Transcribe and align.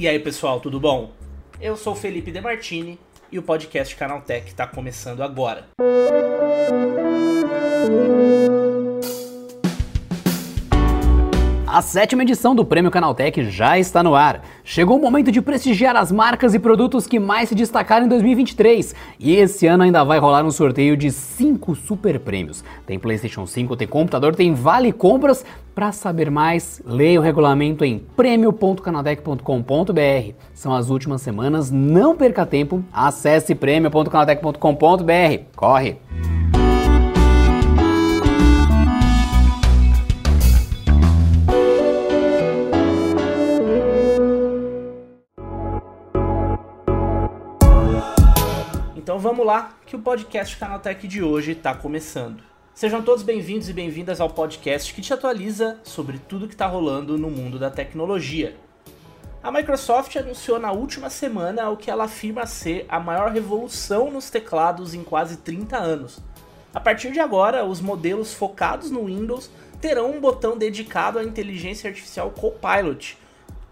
E 0.00 0.08
aí, 0.08 0.18
pessoal, 0.18 0.60
tudo 0.60 0.80
bom? 0.80 1.12
Eu 1.60 1.76
sou 1.76 1.94
Felipe 1.94 2.32
Demartini 2.32 2.98
e 3.30 3.38
o 3.38 3.42
podcast 3.42 3.94
Canaltech 3.94 4.46
está 4.46 4.66
começando 4.66 5.22
agora. 5.22 5.68
A 11.72 11.82
sétima 11.82 12.22
edição 12.22 12.52
do 12.52 12.64
Prêmio 12.64 12.90
Canaltech 12.90 13.48
já 13.48 13.78
está 13.78 14.02
no 14.02 14.16
ar. 14.16 14.42
Chegou 14.64 14.98
o 14.98 15.00
momento 15.00 15.30
de 15.30 15.40
prestigiar 15.40 15.94
as 15.94 16.10
marcas 16.10 16.52
e 16.52 16.58
produtos 16.58 17.06
que 17.06 17.20
mais 17.20 17.48
se 17.48 17.54
destacaram 17.54 18.06
em 18.06 18.08
2023. 18.08 18.92
E 19.20 19.36
esse 19.36 19.68
ano 19.68 19.84
ainda 19.84 20.02
vai 20.02 20.18
rolar 20.18 20.44
um 20.44 20.50
sorteio 20.50 20.96
de 20.96 21.12
5 21.12 21.76
super 21.76 22.18
prêmios. 22.18 22.64
Tem 22.84 22.98
PlayStation 22.98 23.46
5, 23.46 23.76
tem 23.76 23.86
computador, 23.86 24.34
tem 24.34 24.52
vale 24.52 24.92
compras. 24.92 25.44
Para 25.72 25.92
saber 25.92 26.28
mais, 26.28 26.82
leia 26.84 27.20
o 27.20 27.22
regulamento 27.22 27.84
em 27.84 28.00
prêmio.canaltech.com.br. 28.16 30.34
São 30.52 30.74
as 30.74 30.90
últimas 30.90 31.22
semanas, 31.22 31.70
não 31.70 32.16
perca 32.16 32.44
tempo. 32.44 32.82
Acesse 32.92 33.54
prêmio.canaltech.com.br. 33.54 35.44
Corre! 35.54 35.98
Vamos 49.20 49.44
lá, 49.44 49.76
que 49.84 49.94
o 49.94 49.98
podcast 49.98 50.56
Canaltech 50.56 51.06
de 51.06 51.22
hoje 51.22 51.52
está 51.52 51.74
começando. 51.74 52.42
Sejam 52.72 53.02
todos 53.02 53.22
bem-vindos 53.22 53.68
e 53.68 53.72
bem-vindas 53.74 54.18
ao 54.18 54.30
podcast 54.30 54.94
que 54.94 55.02
te 55.02 55.12
atualiza 55.12 55.78
sobre 55.84 56.18
tudo 56.18 56.48
que 56.48 56.54
está 56.54 56.66
rolando 56.66 57.18
no 57.18 57.28
mundo 57.28 57.58
da 57.58 57.70
tecnologia. 57.70 58.56
A 59.42 59.52
Microsoft 59.52 60.16
anunciou 60.16 60.58
na 60.58 60.72
última 60.72 61.10
semana 61.10 61.68
o 61.68 61.76
que 61.76 61.90
ela 61.90 62.04
afirma 62.04 62.46
ser 62.46 62.86
a 62.88 62.98
maior 62.98 63.30
revolução 63.30 64.10
nos 64.10 64.30
teclados 64.30 64.94
em 64.94 65.04
quase 65.04 65.36
30 65.36 65.76
anos. 65.76 66.18
A 66.72 66.80
partir 66.80 67.12
de 67.12 67.20
agora, 67.20 67.62
os 67.66 67.78
modelos 67.78 68.32
focados 68.32 68.90
no 68.90 69.04
Windows 69.04 69.50
terão 69.82 70.12
um 70.12 70.20
botão 70.20 70.56
dedicado 70.56 71.18
à 71.18 71.22
inteligência 71.22 71.90
artificial 71.90 72.30
Copilot. 72.30 73.18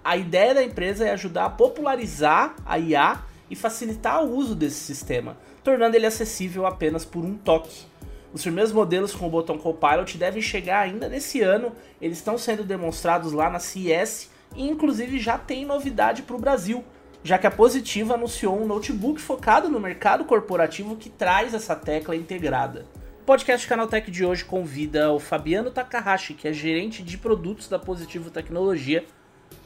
A 0.04 0.14
ideia 0.14 0.52
da 0.52 0.62
empresa 0.62 1.06
é 1.06 1.12
ajudar 1.12 1.46
a 1.46 1.50
popularizar 1.50 2.54
a 2.66 2.78
IA 2.78 3.22
e 3.50 3.56
facilitar 3.56 4.24
o 4.24 4.34
uso 4.34 4.54
desse 4.54 4.80
sistema, 4.80 5.36
tornando 5.62 5.96
ele 5.96 6.06
acessível 6.06 6.66
apenas 6.66 7.04
por 7.04 7.24
um 7.24 7.34
toque. 7.34 7.86
Os 8.32 8.42
primeiros 8.42 8.72
modelos 8.72 9.14
com 9.14 9.26
o 9.26 9.30
botão 9.30 9.56
Copilot 9.56 10.18
devem 10.18 10.42
chegar 10.42 10.80
ainda 10.80 11.08
nesse 11.08 11.40
ano, 11.40 11.72
eles 12.00 12.18
estão 12.18 12.36
sendo 12.36 12.62
demonstrados 12.62 13.32
lá 13.32 13.48
na 13.48 13.58
CES 13.58 14.30
e 14.54 14.68
inclusive 14.68 15.18
já 15.18 15.38
tem 15.38 15.64
novidade 15.64 16.22
para 16.22 16.36
o 16.36 16.40
Brasil, 16.40 16.84
já 17.22 17.38
que 17.38 17.46
a 17.46 17.50
Positiva 17.50 18.14
anunciou 18.14 18.60
um 18.60 18.66
notebook 18.66 19.20
focado 19.20 19.68
no 19.68 19.80
mercado 19.80 20.24
corporativo 20.24 20.96
que 20.96 21.08
traz 21.08 21.54
essa 21.54 21.74
tecla 21.74 22.14
integrada. 22.14 22.86
O 23.20 23.24
podcast 23.24 23.66
Canaltech 23.66 24.10
de 24.10 24.24
hoje 24.24 24.44
convida 24.44 25.12
o 25.12 25.18
Fabiano 25.18 25.70
Takahashi, 25.70 26.34
que 26.34 26.48
é 26.48 26.52
gerente 26.52 27.02
de 27.02 27.18
produtos 27.18 27.68
da 27.68 27.78
Positivo 27.78 28.30
Tecnologia, 28.30 29.04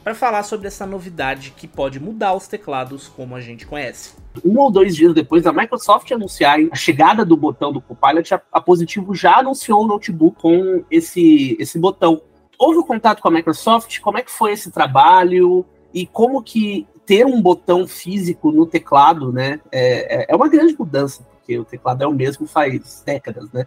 para 0.03 0.13
falar 0.13 0.43
sobre 0.43 0.67
essa 0.67 0.85
novidade 0.85 1.53
que 1.55 1.67
pode 1.67 1.99
mudar 1.99 2.33
os 2.33 2.47
teclados 2.47 3.07
como 3.07 3.35
a 3.35 3.41
gente 3.41 3.65
conhece. 3.65 4.13
Um 4.43 4.59
ou 4.59 4.69
dois 4.69 4.95
dias 4.95 5.13
depois 5.13 5.43
da 5.43 5.53
Microsoft 5.53 6.11
anunciar 6.11 6.57
a 6.71 6.75
chegada 6.75 7.23
do 7.23 7.37
botão 7.37 7.71
do 7.71 7.81
Copilot, 7.81 8.33
a 8.51 8.61
Positivo 8.61 9.15
já 9.15 9.37
anunciou 9.39 9.83
um 9.83 9.87
notebook 9.87 10.41
com 10.41 10.83
esse, 10.91 11.55
esse 11.59 11.79
botão. 11.79 12.21
Houve 12.59 12.79
um 12.79 12.83
contato 12.83 13.21
com 13.21 13.29
a 13.29 13.31
Microsoft? 13.31 13.99
Como 13.99 14.17
é 14.17 14.21
que 14.21 14.31
foi 14.31 14.51
esse 14.51 14.71
trabalho? 14.71 15.65
E 15.93 16.05
como 16.05 16.43
que 16.43 16.87
ter 17.05 17.25
um 17.25 17.41
botão 17.41 17.87
físico 17.87 18.51
no 18.51 18.65
teclado, 18.65 19.31
né, 19.31 19.59
é, 19.71 20.23
é, 20.23 20.25
é 20.29 20.35
uma 20.35 20.47
grande 20.47 20.75
mudança, 20.77 21.23
porque 21.23 21.57
o 21.59 21.65
teclado 21.65 22.03
é 22.03 22.07
o 22.07 22.13
mesmo 22.13 22.47
faz 22.47 23.03
décadas, 23.05 23.51
né? 23.51 23.65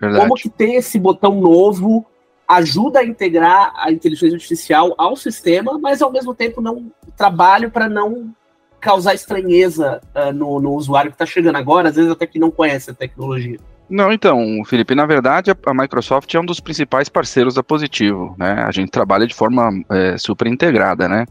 Verdade. 0.00 0.22
Como 0.22 0.34
que 0.34 0.48
ter 0.48 0.74
esse 0.74 0.98
botão 0.98 1.40
novo 1.40 2.06
ajuda 2.48 3.00
a 3.00 3.04
integrar 3.04 3.72
a 3.76 3.92
inteligência 3.92 4.36
artificial 4.36 4.94
ao 4.96 5.14
sistema, 5.14 5.78
mas 5.78 6.00
ao 6.00 6.10
mesmo 6.10 6.34
tempo 6.34 6.62
não 6.62 6.90
trabalho 7.16 7.70
para 7.70 7.88
não 7.88 8.34
causar 8.80 9.14
estranheza 9.14 10.00
uh, 10.14 10.32
no, 10.32 10.58
no, 10.60 10.72
usuário 10.72 11.10
que 11.10 11.16
está 11.16 11.26
chegando 11.26 11.56
agora, 11.56 11.90
às 11.90 11.96
vezes 11.96 12.10
até 12.10 12.26
que 12.26 12.38
não 12.38 12.50
conhece 12.50 12.90
a 12.90 12.94
tecnologia. 12.94 13.58
Não, 13.90 14.12
então, 14.12 14.62
Felipe, 14.64 14.94
na 14.94 15.04
verdade 15.04 15.50
a, 15.50 15.74
Microsoft 15.74 16.32
é 16.34 16.40
um 16.40 16.44
dos 16.44 16.60
principais 16.60 17.08
parceiros 17.08 17.54
da 17.54 17.62
Positivo, 17.62 18.34
né? 18.38 18.64
A 18.66 18.70
gente 18.70 18.90
trabalha 18.90 19.26
de 19.26 19.34
forma 19.34 19.70
é, 19.90 20.16
super 20.16 20.46
integrada, 20.46 21.08
né? 21.08 21.26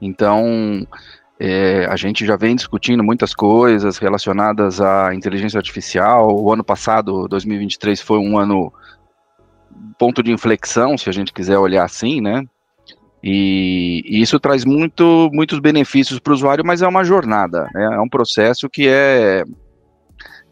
Então, 0.00 0.86
é, 1.38 1.86
a 1.86 1.96
gente 1.96 2.24
já 2.24 2.36
vem 2.36 2.54
discutindo 2.54 3.02
muitas 3.02 3.34
coisas 3.34 3.98
relacionadas 3.98 4.80
à 4.80 5.14
inteligência 5.14 5.58
artificial. 5.58 6.38
O 6.38 6.52
ano 6.52 6.62
passado, 6.62 7.26
2023, 7.28 8.00
foi 8.00 8.18
um 8.18 8.38
ano 8.38 8.72
ponto 9.98 10.22
de 10.22 10.32
inflexão, 10.32 10.96
se 10.98 11.08
a 11.08 11.12
gente 11.12 11.32
quiser 11.32 11.58
olhar 11.58 11.84
assim, 11.84 12.20
né? 12.20 12.44
E, 13.22 14.02
e 14.04 14.20
isso 14.20 14.38
traz 14.38 14.66
muito, 14.66 15.30
muitos 15.32 15.58
benefícios 15.58 16.18
para 16.18 16.32
o 16.32 16.34
usuário, 16.34 16.64
mas 16.64 16.82
é 16.82 16.86
uma 16.86 17.02
jornada, 17.02 17.70
né? 17.72 17.94
é 17.94 18.00
um 18.00 18.08
processo 18.08 18.68
que 18.68 18.86
é 18.86 19.44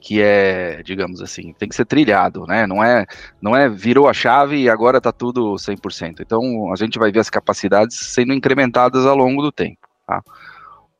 que 0.00 0.20
é, 0.20 0.82
digamos 0.82 1.22
assim, 1.22 1.52
tem 1.52 1.68
que 1.68 1.76
ser 1.76 1.84
trilhado, 1.84 2.44
né? 2.44 2.66
Não 2.66 2.82
é, 2.82 3.06
não 3.40 3.54
é 3.54 3.68
virou 3.68 4.08
a 4.08 4.12
chave 4.12 4.56
e 4.56 4.68
agora 4.68 4.98
está 4.98 5.12
tudo 5.12 5.54
100%. 5.54 6.20
Então, 6.20 6.72
a 6.72 6.76
gente 6.76 6.98
vai 6.98 7.12
ver 7.12 7.20
as 7.20 7.30
capacidades 7.30 7.98
sendo 8.00 8.32
incrementadas 8.32 9.06
ao 9.06 9.16
longo 9.16 9.40
do 9.40 9.52
tempo, 9.52 9.86
tá? 10.04 10.20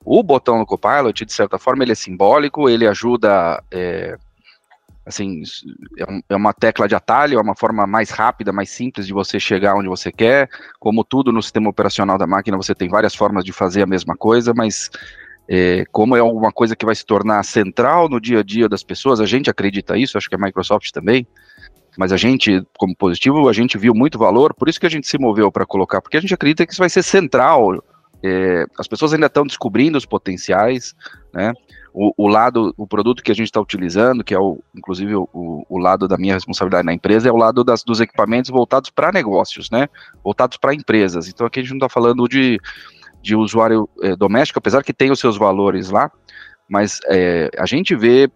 O 0.05 0.23
botão 0.23 0.59
no 0.59 0.67
Copilot, 0.67 1.25
de 1.25 1.33
certa 1.33 1.59
forma, 1.59 1.83
ele 1.83 1.93
é 1.93 1.97
simbólico, 1.97 2.69
ele 2.69 2.87
ajuda 2.87 3.61
é, 3.73 4.17
assim, 5.05 5.43
é, 5.99 6.23
é 6.31 6.37
uma 6.37 6.53
tecla 6.53 6.87
de 6.87 6.95
atalho, 6.95 7.39
é 7.39 7.43
uma 7.43 7.57
forma 7.57 7.87
mais 7.87 8.11
rápida, 8.11 8.53
mais 8.53 8.71
simples 8.71 9.07
de 9.07 9.13
você 9.13 9.39
chegar 9.41 9.75
onde 9.75 9.89
você 9.89 10.13
quer. 10.13 10.49
Como 10.79 11.05
tudo 11.05 11.33
no 11.33 11.43
sistema 11.43 11.71
operacional 11.71 12.17
da 12.17 12.27
máquina, 12.27 12.57
você 12.57 12.75
tem 12.75 12.89
várias 12.89 13.15
formas 13.15 13.45
de 13.45 13.53
fazer 13.53 13.83
a 13.83 13.87
mesma 13.87 14.17
coisa, 14.17 14.53
mas 14.55 14.91
é, 15.49 15.85
como 15.91 16.17
é 16.17 16.21
alguma 16.21 16.53
coisa 16.53 16.77
que 16.77 16.87
vai 16.87 16.95
se 16.95 17.05
tornar 17.05 17.43
central 17.45 18.09
no 18.09 18.21
dia 18.21 18.41
a 18.41 18.43
dia 18.43 18.69
das 18.69 18.83
pessoas, 18.83 19.21
a 19.21 19.27
gente 19.27 19.51
acredita 19.51 19.97
isso, 19.99 20.17
acho 20.17 20.29
que 20.29 20.37
a 20.37 20.39
Microsoft 20.39 20.91
também, 20.93 21.27
mas 21.97 22.13
a 22.13 22.17
gente, 22.17 22.65
como 22.79 22.97
positivo, 22.97 23.49
a 23.49 23.53
gente 23.53 23.77
viu 23.77 23.95
muito 23.95 24.19
valor, 24.19 24.55
por 24.55 24.69
isso 24.69 24.81
que 24.81 24.87
a 24.87 24.91
gente 24.91 25.07
se 25.07 25.19
moveu 25.19 25.51
para 25.51 25.67
colocar, 25.67 26.01
porque 26.01 26.17
a 26.17 26.21
gente 26.21 26.33
acredita 26.33 26.65
que 26.65 26.73
isso 26.73 26.81
vai 26.81 26.89
ser 26.89 27.03
central. 27.03 27.85
É, 28.25 28.65
as 28.79 28.87
pessoas 28.87 29.13
ainda 29.13 29.27
estão 29.27 29.45
descobrindo 29.45 29.99
os 29.99 30.07
potenciais, 30.07 30.95
né? 31.35 31.53
O, 31.95 32.13
o, 32.17 32.27
lado, 32.27 32.73
o 32.77 32.87
produto 32.87 33.23
que 33.23 33.31
a 33.31 33.35
gente 33.35 33.47
está 33.47 33.61
utilizando, 33.61 34.25
que 34.25 34.35
é 34.35 34.39
o, 34.39 34.63
inclusive 34.75 35.15
o, 35.15 35.29
o, 35.33 35.79
lado 35.79 36.09
da 36.09 36.17
minha 36.17 36.35
responsabilidade 36.35 36.87
na 36.87 36.93
empresa, 36.95 37.29
é 37.29 37.33
o 37.33 37.37
lado 37.37 37.63
das, 37.63 37.85
dos 37.85 38.01
equipamentos 38.01 38.51
voltados 38.51 38.91
para 38.91 39.13
negócios, 39.13 39.71
né? 39.71 39.89
Voltados 40.25 40.57
para 40.57 40.75
empresas. 40.75 41.29
Então 41.29 41.47
aqui 41.47 41.61
a 41.61 41.63
gente 41.63 41.73
não 41.73 41.79
está 41.79 41.89
falando 41.89 42.27
de, 42.27 42.59
de 43.21 43.37
usuário 43.37 43.89
é, 44.03 44.17
doméstico, 44.17 44.59
apesar 44.59 44.83
que 44.83 44.93
tem 44.93 45.11
os 45.11 45.21
seus 45.21 45.37
valores 45.37 45.91
lá, 45.91 46.11
mas 46.69 46.99
é, 47.07 47.51
a 47.59 47.67
gente 47.67 47.95
vê 47.95 48.31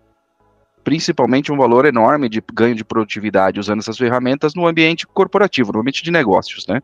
principalmente 0.84 1.50
um 1.50 1.56
valor 1.56 1.84
enorme 1.84 2.28
de 2.28 2.42
ganho 2.52 2.74
de 2.74 2.84
produtividade 2.84 3.58
usando 3.58 3.80
essas 3.80 3.98
ferramentas 3.98 4.54
no 4.54 4.66
ambiente 4.66 5.06
corporativo, 5.06 5.72
no 5.72 5.80
ambiente 5.80 6.04
de 6.04 6.10
negócios, 6.10 6.66
né? 6.66 6.80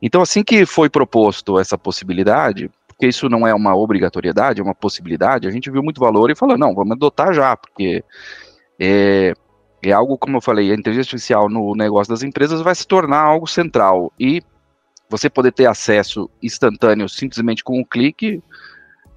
Então, 0.00 0.20
assim 0.20 0.44
que 0.44 0.66
foi 0.66 0.90
proposto 0.90 1.58
essa 1.58 1.78
possibilidade, 1.78 2.70
porque 2.96 3.08
isso 3.08 3.28
não 3.28 3.46
é 3.46 3.54
uma 3.54 3.76
obrigatoriedade, 3.76 4.60
é 4.60 4.64
uma 4.64 4.74
possibilidade, 4.74 5.46
a 5.46 5.50
gente 5.50 5.70
viu 5.70 5.82
muito 5.82 6.00
valor 6.00 6.30
e 6.30 6.34
falou, 6.34 6.56
não, 6.56 6.74
vamos 6.74 6.92
adotar 6.92 7.32
já, 7.34 7.54
porque 7.54 8.02
é, 8.80 9.34
é 9.82 9.92
algo, 9.92 10.16
como 10.16 10.38
eu 10.38 10.40
falei, 10.40 10.70
a 10.70 10.74
inteligência 10.74 11.10
artificial 11.10 11.48
no 11.50 11.74
negócio 11.74 12.10
das 12.10 12.22
empresas 12.22 12.62
vai 12.62 12.74
se 12.74 12.86
tornar 12.86 13.20
algo 13.20 13.46
central, 13.46 14.10
e 14.18 14.42
você 15.10 15.28
poder 15.28 15.52
ter 15.52 15.66
acesso 15.66 16.28
instantâneo 16.42 17.08
simplesmente 17.08 17.62
com 17.62 17.78
um 17.78 17.84
clique 17.84 18.42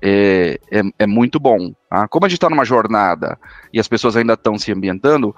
é, 0.01 0.59
é, 0.71 0.81
é 0.99 1.07
muito 1.07 1.39
bom. 1.39 1.73
Tá? 1.89 2.07
Como 2.07 2.25
a 2.25 2.29
gente 2.29 2.37
está 2.37 2.49
numa 2.49 2.65
jornada 2.65 3.39
e 3.73 3.79
as 3.79 3.87
pessoas 3.87 4.15
ainda 4.15 4.33
estão 4.33 4.57
se 4.57 4.71
ambientando, 4.71 5.35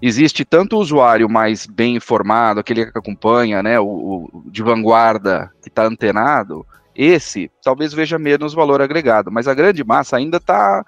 existe 0.00 0.44
tanto 0.44 0.76
o 0.76 0.80
usuário 0.80 1.28
mais 1.28 1.66
bem 1.66 1.96
informado, 1.96 2.60
aquele 2.60 2.86
que 2.86 2.98
acompanha, 2.98 3.62
né, 3.62 3.78
o, 3.78 4.28
o 4.32 4.44
de 4.46 4.62
vanguarda, 4.62 5.52
que 5.60 5.68
está 5.68 5.84
antenado, 5.84 6.64
esse 6.94 7.50
talvez 7.62 7.92
veja 7.92 8.18
menos 8.18 8.54
valor 8.54 8.80
agregado, 8.82 9.30
mas 9.30 9.46
a 9.46 9.54
grande 9.54 9.84
massa 9.84 10.16
ainda 10.16 10.38
está 10.38 10.84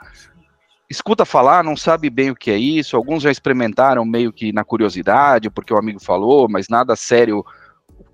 escuta 0.92 1.24
falar, 1.24 1.64
não 1.64 1.74
sabe 1.76 2.10
bem 2.10 2.30
o 2.30 2.36
que 2.36 2.50
é 2.50 2.56
isso. 2.56 2.96
Alguns 2.96 3.22
já 3.22 3.30
experimentaram 3.30 4.04
meio 4.04 4.32
que 4.32 4.52
na 4.52 4.62
curiosidade, 4.62 5.50
porque 5.50 5.72
o 5.72 5.78
amigo 5.78 5.98
falou, 5.98 6.48
mas 6.48 6.68
nada 6.68 6.94
sério 6.94 7.42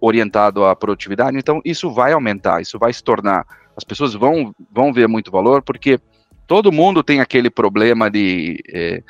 orientado 0.01 0.65
à 0.65 0.75
produtividade. 0.77 1.37
Então, 1.37 1.61
isso 1.65 1.93
vai 1.93 2.13
aumentar, 2.13 2.63
isso 2.63 2.79
vai 2.79 2.93
se 2.93 3.03
tornar. 3.03 3.45
As 3.77 3.85
pessoas 3.85 4.15
vão, 4.15 4.55
vão 4.71 4.93
ver 4.93 5.09
muito 5.09 5.31
valor, 5.31 5.61
porque 5.61 6.01
todo 6.47 6.73
mundo 6.73 7.03
tem 7.03 7.21
aquele 7.21 7.51
problema 7.51 8.09
de. 8.11 8.63
É, 8.73 9.03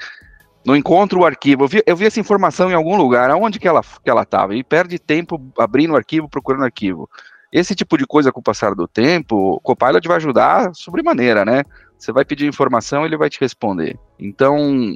não 0.64 0.74
encontro 0.74 1.20
o 1.20 1.24
arquivo. 1.24 1.64
Eu 1.64 1.68
vi, 1.68 1.82
eu 1.86 1.96
vi, 1.96 2.06
essa 2.06 2.20
informação 2.20 2.70
em 2.70 2.74
algum 2.74 2.96
lugar, 2.96 3.30
aonde 3.30 3.58
que 3.58 3.68
ela 3.68 3.80
estava? 3.80 4.02
Que 4.02 4.10
ela 4.10 4.58
e 4.58 4.64
perde 4.64 4.98
tempo 4.98 5.40
abrindo 5.58 5.92
o 5.92 5.96
arquivo, 5.96 6.28
procurando 6.28 6.64
arquivo. 6.64 7.08
Esse 7.52 7.74
tipo 7.74 7.96
de 7.96 8.06
coisa 8.06 8.30
com 8.30 8.40
o 8.40 8.42
passar 8.42 8.74
do 8.74 8.86
tempo, 8.86 9.54
o 9.54 9.60
Copilot 9.60 10.06
vai 10.06 10.16
ajudar 10.18 10.74
sobremaneira, 10.74 11.44
né? 11.44 11.62
Você 11.98 12.12
vai 12.12 12.24
pedir 12.24 12.46
informação, 12.46 13.04
ele 13.04 13.16
vai 13.16 13.30
te 13.30 13.40
responder. 13.40 13.98
Então, 14.18 14.94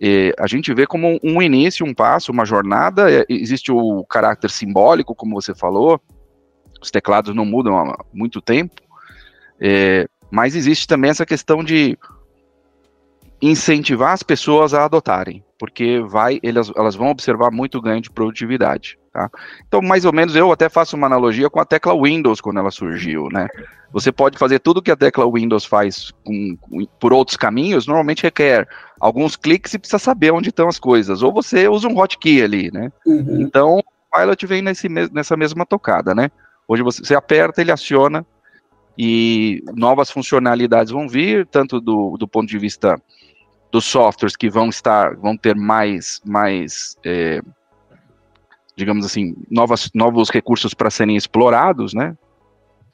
é, 0.00 0.32
a 0.38 0.46
gente 0.46 0.72
vê 0.72 0.86
como 0.86 1.18
um 1.22 1.42
início, 1.42 1.84
um 1.84 1.94
passo, 1.94 2.30
uma 2.30 2.44
jornada. 2.44 3.10
É, 3.10 3.24
existe 3.28 3.72
o 3.72 4.04
caráter 4.04 4.50
simbólico, 4.50 5.14
como 5.14 5.40
você 5.40 5.54
falou, 5.54 6.00
os 6.80 6.90
teclados 6.90 7.34
não 7.34 7.44
mudam 7.44 7.76
há 7.76 8.04
muito 8.12 8.40
tempo, 8.40 8.80
é, 9.60 10.08
mas 10.30 10.56
existe 10.56 10.86
também 10.86 11.10
essa 11.10 11.26
questão 11.26 11.62
de 11.62 11.98
incentivar 13.42 14.12
as 14.12 14.22
pessoas 14.22 14.74
a 14.74 14.84
adotarem, 14.84 15.44
porque 15.58 16.00
vai, 16.00 16.38
elas, 16.42 16.70
elas 16.76 16.94
vão 16.94 17.08
observar 17.08 17.50
muito 17.50 17.80
ganho 17.80 18.00
de 18.00 18.10
produtividade. 18.10 18.98
Tá? 19.12 19.28
Então, 19.66 19.82
mais 19.82 20.04
ou 20.04 20.12
menos, 20.12 20.36
eu 20.36 20.52
até 20.52 20.68
faço 20.68 20.96
uma 20.96 21.06
analogia 21.06 21.50
com 21.50 21.58
a 21.58 21.64
tecla 21.64 22.00
Windows 22.00 22.40
quando 22.40 22.60
ela 22.60 22.70
surgiu, 22.70 23.28
né? 23.28 23.48
Você 23.92 24.12
pode 24.12 24.38
fazer 24.38 24.60
tudo 24.60 24.80
que 24.80 24.90
a 24.90 24.96
tecla 24.96 25.28
Windows 25.28 25.64
faz 25.64 26.12
com, 26.24 26.56
com, 26.56 26.86
por 27.00 27.12
outros 27.12 27.36
caminhos, 27.36 27.88
normalmente 27.88 28.22
requer 28.22 28.68
alguns 29.00 29.34
cliques 29.34 29.74
e 29.74 29.80
precisa 29.80 29.98
saber 29.98 30.30
onde 30.30 30.50
estão 30.50 30.68
as 30.68 30.78
coisas. 30.78 31.22
Ou 31.22 31.32
você 31.32 31.66
usa 31.68 31.88
um 31.88 31.98
hotkey 31.98 32.40
ali, 32.40 32.70
né? 32.70 32.92
Uhum. 33.04 33.40
Então, 33.40 33.78
o 33.78 34.16
Pilot 34.16 34.46
vem 34.46 34.62
nesse, 34.62 34.88
nessa 34.88 35.36
mesma 35.36 35.66
tocada, 35.66 36.14
né? 36.14 36.30
Hoje 36.68 36.84
você, 36.84 37.02
você 37.04 37.16
aperta, 37.16 37.60
ele 37.60 37.72
aciona 37.72 38.24
e 38.96 39.60
novas 39.74 40.08
funcionalidades 40.08 40.92
vão 40.92 41.08
vir, 41.08 41.46
tanto 41.46 41.80
do, 41.80 42.16
do 42.16 42.28
ponto 42.28 42.48
de 42.48 42.58
vista 42.58 43.00
dos 43.72 43.84
softwares 43.84 44.36
que 44.36 44.48
vão 44.48 44.68
estar, 44.68 45.16
vão 45.16 45.36
ter 45.36 45.56
mais, 45.56 46.20
mais 46.24 46.96
é, 47.04 47.40
digamos 48.80 49.04
assim, 49.04 49.36
novas, 49.50 49.90
novos 49.94 50.30
recursos 50.30 50.72
para 50.72 50.90
serem 50.90 51.16
explorados, 51.16 51.92
né? 51.92 52.16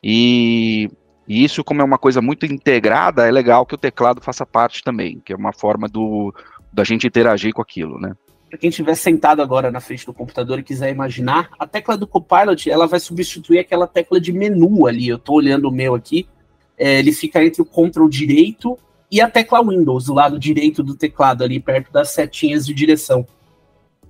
E, 0.03 0.91
e, 1.27 1.45
isso, 1.45 1.63
como 1.63 1.81
é 1.81 1.85
uma 1.85 1.97
coisa 1.97 2.21
muito 2.21 2.45
integrada, 2.45 3.27
é 3.27 3.31
legal 3.31 3.65
que 3.65 3.75
o 3.75 3.79
teclado 3.79 4.21
faça 4.21 4.45
parte 4.45 4.83
também, 4.83 5.21
que 5.25 5.33
é 5.33 5.37
uma 5.37 5.53
forma 5.53 5.89
do, 5.89 6.35
da 6.73 6.83
gente 6.83 7.07
interagir 7.07 7.55
com 7.55 7.63
aquilo, 7.63 8.01
né? 8.01 8.15
Para 8.51 8.59
quem 8.59 8.71
estiver 8.71 8.97
sentado 8.97 9.41
agora 9.41 9.71
na 9.71 9.81
frente 9.81 10.05
do 10.05 10.13
computador 10.13 10.59
e 10.59 10.65
quiser 10.65 10.91
imaginar, 10.91 11.51
a 11.59 11.67
tecla 11.67 11.97
do 11.97 12.07
Copilot 12.07 12.69
ela 12.69 12.87
vai 12.87 12.99
substituir 12.99 13.61
aquela 13.61 13.87
tecla 13.87 14.21
de 14.21 14.33
menu 14.33 14.87
ali. 14.87 15.09
Eu 15.09 15.17
estou 15.17 15.37
olhando 15.37 15.69
o 15.69 15.73
meu 15.73 15.95
aqui, 15.95 16.29
é, 16.77 16.99
ele 16.99 17.13
fica 17.13 17.45
entre 17.45 17.63
o 17.63 17.65
Ctrl 17.65 18.09
direito 18.09 18.77
e 19.11 19.21
a 19.21 19.31
tecla 19.31 19.63
Windows, 19.63 20.07
do 20.07 20.15
lado 20.15 20.39
direito 20.39 20.83
do 20.83 20.97
teclado, 20.97 21.45
ali 21.45 21.61
perto 21.61 21.93
das 21.93 22.11
setinhas 22.11 22.67
de 22.67 22.75
direção. 22.75 23.27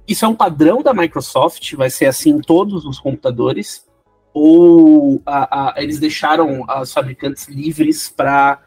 Isso 0.07 0.25
é 0.25 0.29
um 0.29 0.35
padrão 0.35 0.83
da 0.83 0.95
Microsoft, 0.95 1.75
vai 1.75 1.91
ser 1.91 2.07
assim 2.07 2.31
em 2.31 2.41
todos 2.41 2.85
os 2.85 3.01
computadores, 3.01 3.85
ou 4.33 5.21
a, 5.27 5.71
a, 5.79 5.83
eles 5.83 5.99
deixaram 5.99 6.65
os 6.81 6.93
fabricantes 6.93 7.49
livres 7.49 8.09
para 8.09 8.63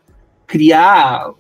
criar 0.46 1.32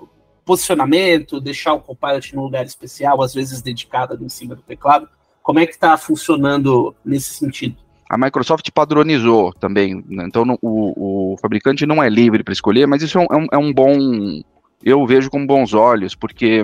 posicionamento, 0.45 1.41
deixar 1.41 1.73
o 1.73 1.79
Copilot 1.79 2.35
num 2.35 2.43
lugar 2.43 2.65
especial, 2.65 3.21
às 3.21 3.33
vezes 3.33 3.61
dedicado 3.61 4.13
ali 4.13 4.25
em 4.25 4.29
cima 4.29 4.55
do 4.55 4.61
teclado. 4.61 5.09
Como 5.43 5.59
é 5.59 5.65
que 5.65 5.73
está 5.73 5.97
funcionando 5.97 6.95
nesse 7.03 7.33
sentido? 7.33 7.77
A 8.09 8.17
Microsoft 8.17 8.67
padronizou 8.71 9.53
também, 9.53 10.03
né? 10.07 10.25
então 10.27 10.57
o, 10.61 11.33
o, 11.33 11.37
fabricante 11.37 11.85
não 11.85 12.01
é 12.01 12.09
livre 12.09 12.43
para 12.43 12.53
escolher, 12.53 12.87
mas 12.87 13.03
isso 13.03 13.19
é 13.19 13.21
um, 13.21 13.47
é 13.51 13.57
um 13.57 13.69
é 13.69 13.73
bom, 13.73 14.41
eu 14.83 15.05
vejo 15.05 15.29
com 15.29 15.45
bons 15.45 15.75
olhos, 15.75 16.15
porque 16.15 16.63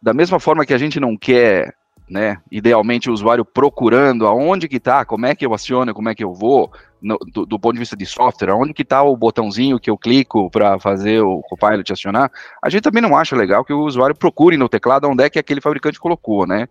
da 0.00 0.14
mesma 0.14 0.38
forma 0.38 0.64
que 0.64 0.74
a 0.74 0.78
gente 0.78 1.00
não 1.00 1.16
quer 1.16 1.74
né? 2.08 2.38
Idealmente 2.50 3.08
o 3.08 3.12
usuário 3.12 3.44
procurando 3.44 4.26
aonde 4.26 4.68
que 4.68 4.76
está, 4.76 5.04
como 5.04 5.26
é 5.26 5.34
que 5.34 5.44
eu 5.44 5.54
aciono, 5.54 5.94
como 5.94 6.08
é 6.08 6.14
que 6.14 6.22
eu 6.22 6.34
vou, 6.34 6.70
no, 7.00 7.18
do, 7.18 7.46
do, 7.46 7.58
ponto 7.58 7.74
de 7.74 7.78
vista 7.78 7.96
de 7.96 8.06
software, 8.06 8.50
aonde 8.50 8.74
que 8.74 8.82
está 8.82 9.02
o 9.02 9.16
botãozinho 9.16 9.78
que 9.78 9.90
eu 9.90 9.96
clico 9.96 10.50
para 10.50 10.78
fazer 10.78 11.20
o 11.20 11.40
Copilot 11.42 11.92
acionar. 11.92 12.30
A 12.62 12.68
gente 12.68 12.82
também 12.82 13.02
não 13.02 13.16
acha 13.16 13.36
legal 13.36 13.64
que 13.64 13.72
o 13.72 13.80
usuário 13.80 14.14
procure 14.14 14.56
no 14.56 14.68
teclado 14.68 15.08
onde 15.08 15.24
é 15.24 15.30
que 15.30 15.38
aquele 15.38 15.60
fabricante 15.60 15.98
colocou, 15.98 16.46
né? 16.46 16.68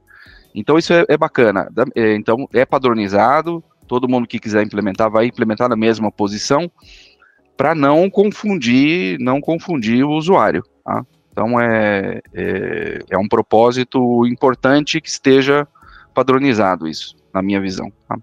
Então 0.53 0.77
isso 0.77 0.93
é, 0.93 1.05
é 1.07 1.17
bacana. 1.17 1.67
É, 1.95 2.15
então 2.15 2.47
é 2.53 2.65
padronizado, 2.65 3.63
todo 3.87 4.07
mundo 4.07 4.27
que 4.27 4.39
quiser 4.39 4.63
implementar 4.63 5.09
vai 5.09 5.25
implementar 5.25 5.67
na 5.67 5.75
mesma 5.75 6.11
posição 6.11 6.71
para 7.57 7.75
não 7.75 8.09
confundir, 8.09 9.19
não 9.19 9.39
confundir 9.39 10.03
o 10.03 10.11
usuário. 10.11 10.63
Tá? 10.83 11.05
Então 11.33 11.59
é, 11.59 12.21
é, 12.31 12.99
é, 13.09 13.17
um 13.17 13.27
propósito 13.27 14.25
importante 14.27 15.01
que 15.01 15.09
esteja 15.09 15.67
padronizado 16.13 16.87
isso, 16.87 17.15
na 17.33 17.41
minha 17.41 17.59
visão. 17.59 17.91
Tá? 18.07 18.17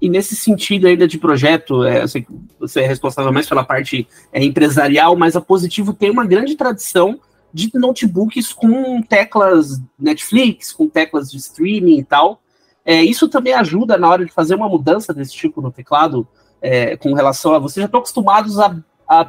E 0.00 0.08
nesse 0.08 0.36
sentido 0.36 0.86
ainda 0.86 1.08
de 1.08 1.18
projeto, 1.18 1.82
é, 1.84 2.02
eu 2.02 2.08
sei 2.08 2.22
que 2.22 2.32
você 2.60 2.82
é 2.82 2.86
responsável 2.86 3.32
mais 3.32 3.48
pela 3.48 3.64
parte 3.64 4.06
é, 4.32 4.42
empresarial, 4.42 5.16
mas 5.16 5.34
a 5.34 5.40
Positivo 5.40 5.92
tem 5.92 6.10
uma 6.10 6.24
grande 6.24 6.54
tradição 6.54 7.18
de 7.52 7.70
notebooks 7.74 8.52
com 8.52 9.02
teclas 9.02 9.80
Netflix, 9.98 10.72
com 10.72 10.88
teclas 10.88 11.32
de 11.32 11.38
streaming 11.38 11.98
e 11.98 12.04
tal. 12.04 12.40
É, 12.84 13.02
isso 13.02 13.28
também 13.28 13.52
ajuda 13.52 13.98
na 13.98 14.08
hora 14.08 14.24
de 14.24 14.32
fazer 14.32 14.54
uma 14.54 14.68
mudança 14.68 15.12
desse 15.12 15.32
tipo 15.32 15.60
no 15.60 15.72
teclado, 15.72 16.26
é, 16.62 16.96
com 16.96 17.12
relação 17.14 17.52
a 17.52 17.58
vocês 17.58 17.82
já 17.82 17.86
estão 17.86 17.98
acostumados 17.98 18.60
a 18.60 18.76
a 19.08 19.26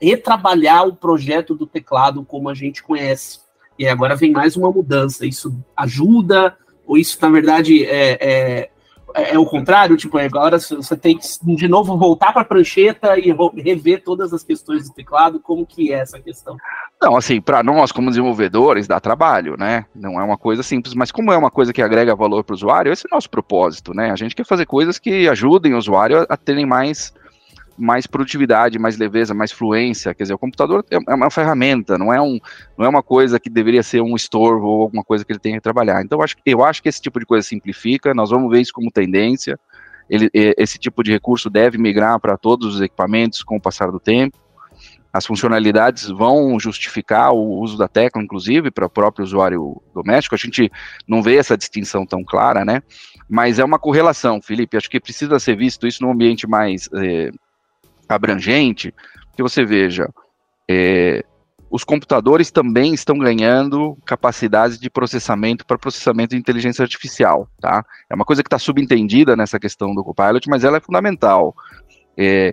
retrabalhar 0.00 0.86
o 0.86 0.94
projeto 0.96 1.54
do 1.54 1.66
teclado 1.66 2.24
como 2.24 2.48
a 2.48 2.54
gente 2.54 2.82
conhece. 2.82 3.40
E 3.78 3.86
agora 3.86 4.16
vem 4.16 4.32
mais 4.32 4.56
uma 4.56 4.70
mudança. 4.70 5.24
Isso 5.24 5.56
ajuda, 5.76 6.56
ou 6.86 6.98
isso, 6.98 7.16
na 7.22 7.30
verdade, 7.30 7.84
é, 7.84 8.18
é, 8.20 8.70
é, 9.14 9.34
é 9.34 9.38
o 9.38 9.46
contrário? 9.46 9.96
Tipo, 9.96 10.18
agora 10.18 10.58
você 10.58 10.96
tem 10.96 11.16
que, 11.16 11.26
de 11.56 11.68
novo, 11.68 11.96
voltar 11.96 12.32
para 12.32 12.42
a 12.42 12.44
prancheta 12.44 13.18
e 13.18 13.32
rever 13.62 14.02
todas 14.02 14.32
as 14.32 14.42
questões 14.42 14.88
do 14.88 14.94
teclado. 14.94 15.40
Como 15.40 15.64
que 15.64 15.92
é 15.92 16.00
essa 16.00 16.20
questão? 16.20 16.56
Não, 17.00 17.16
assim, 17.16 17.40
para 17.40 17.62
nós, 17.62 17.92
como 17.92 18.10
desenvolvedores, 18.10 18.86
dá 18.86 19.00
trabalho, 19.00 19.56
né? 19.56 19.86
Não 19.94 20.20
é 20.20 20.24
uma 20.24 20.36
coisa 20.36 20.62
simples, 20.62 20.92
mas 20.92 21.10
como 21.10 21.32
é 21.32 21.36
uma 21.36 21.50
coisa 21.50 21.72
que 21.72 21.80
agrega 21.80 22.14
valor 22.14 22.44
para 22.44 22.52
o 22.52 22.56
usuário, 22.56 22.92
esse 22.92 23.06
é 23.06 23.08
o 23.10 23.16
nosso 23.16 23.30
propósito, 23.30 23.94
né? 23.94 24.10
A 24.10 24.16
gente 24.16 24.34
quer 24.34 24.44
fazer 24.44 24.66
coisas 24.66 24.98
que 24.98 25.28
ajudem 25.28 25.74
o 25.74 25.78
usuário 25.78 26.26
a 26.28 26.36
terem 26.36 26.66
mais 26.66 27.14
mais 27.80 28.06
produtividade, 28.06 28.78
mais 28.78 28.98
leveza, 28.98 29.32
mais 29.32 29.50
fluência. 29.50 30.14
Quer 30.14 30.24
dizer, 30.24 30.34
o 30.34 30.38
computador 30.38 30.84
é, 30.90 30.96
é 30.96 31.14
uma 31.14 31.30
ferramenta, 31.30 31.96
não 31.96 32.12
é, 32.12 32.20
um, 32.20 32.38
não 32.76 32.84
é 32.84 32.88
uma 32.88 33.02
coisa 33.02 33.40
que 33.40 33.48
deveria 33.48 33.82
ser 33.82 34.00
um 34.02 34.14
estorvo 34.14 34.66
ou 34.66 34.82
alguma 34.82 35.02
coisa 35.02 35.24
que 35.24 35.32
ele 35.32 35.38
tenha 35.38 35.56
que 35.56 35.62
trabalhar. 35.62 36.02
Então, 36.02 36.18
eu 36.18 36.22
acho, 36.22 36.36
eu 36.44 36.64
acho 36.64 36.82
que 36.82 36.88
esse 36.88 37.00
tipo 37.00 37.18
de 37.18 37.26
coisa 37.26 37.46
simplifica, 37.46 38.14
nós 38.14 38.30
vamos 38.30 38.50
ver 38.50 38.60
isso 38.60 38.72
como 38.72 38.90
tendência. 38.90 39.58
Ele, 40.08 40.28
esse 40.32 40.78
tipo 40.78 41.02
de 41.02 41.12
recurso 41.12 41.48
deve 41.48 41.78
migrar 41.78 42.18
para 42.20 42.36
todos 42.36 42.74
os 42.74 42.80
equipamentos 42.80 43.42
com 43.42 43.56
o 43.56 43.60
passar 43.60 43.90
do 43.90 44.00
tempo. 44.00 44.38
As 45.12 45.26
funcionalidades 45.26 46.08
vão 46.08 46.58
justificar 46.60 47.32
o 47.32 47.60
uso 47.60 47.76
da 47.76 47.88
tecla, 47.88 48.22
inclusive, 48.22 48.70
para 48.70 48.86
o 48.86 48.90
próprio 48.90 49.24
usuário 49.24 49.82
doméstico. 49.92 50.36
A 50.36 50.38
gente 50.38 50.70
não 51.06 51.20
vê 51.20 51.36
essa 51.36 51.56
distinção 51.56 52.06
tão 52.06 52.22
clara, 52.22 52.64
né? 52.64 52.80
Mas 53.28 53.58
é 53.58 53.64
uma 53.64 53.78
correlação, 53.78 54.40
Felipe. 54.40 54.76
Acho 54.76 54.90
que 54.90 55.00
precisa 55.00 55.38
ser 55.38 55.56
visto 55.56 55.86
isso 55.86 56.02
num 56.02 56.12
ambiente 56.12 56.46
mais 56.46 56.88
eh, 56.94 57.30
abrangente, 58.14 58.94
que 59.34 59.42
você 59.42 59.64
veja, 59.64 60.08
é, 60.68 61.24
os 61.70 61.84
computadores 61.84 62.50
também 62.50 62.92
estão 62.92 63.16
ganhando 63.16 63.96
capacidades 64.04 64.78
de 64.78 64.90
processamento 64.90 65.64
para 65.64 65.78
processamento 65.78 66.30
de 66.30 66.40
inteligência 66.40 66.82
artificial, 66.82 67.48
tá? 67.60 67.84
É 68.10 68.14
uma 68.14 68.24
coisa 68.24 68.42
que 68.42 68.48
está 68.48 68.58
subentendida 68.58 69.36
nessa 69.36 69.58
questão 69.58 69.94
do 69.94 70.02
Copilot, 70.02 70.48
mas 70.48 70.64
ela 70.64 70.78
é 70.78 70.80
fundamental. 70.80 71.54
É, 72.18 72.52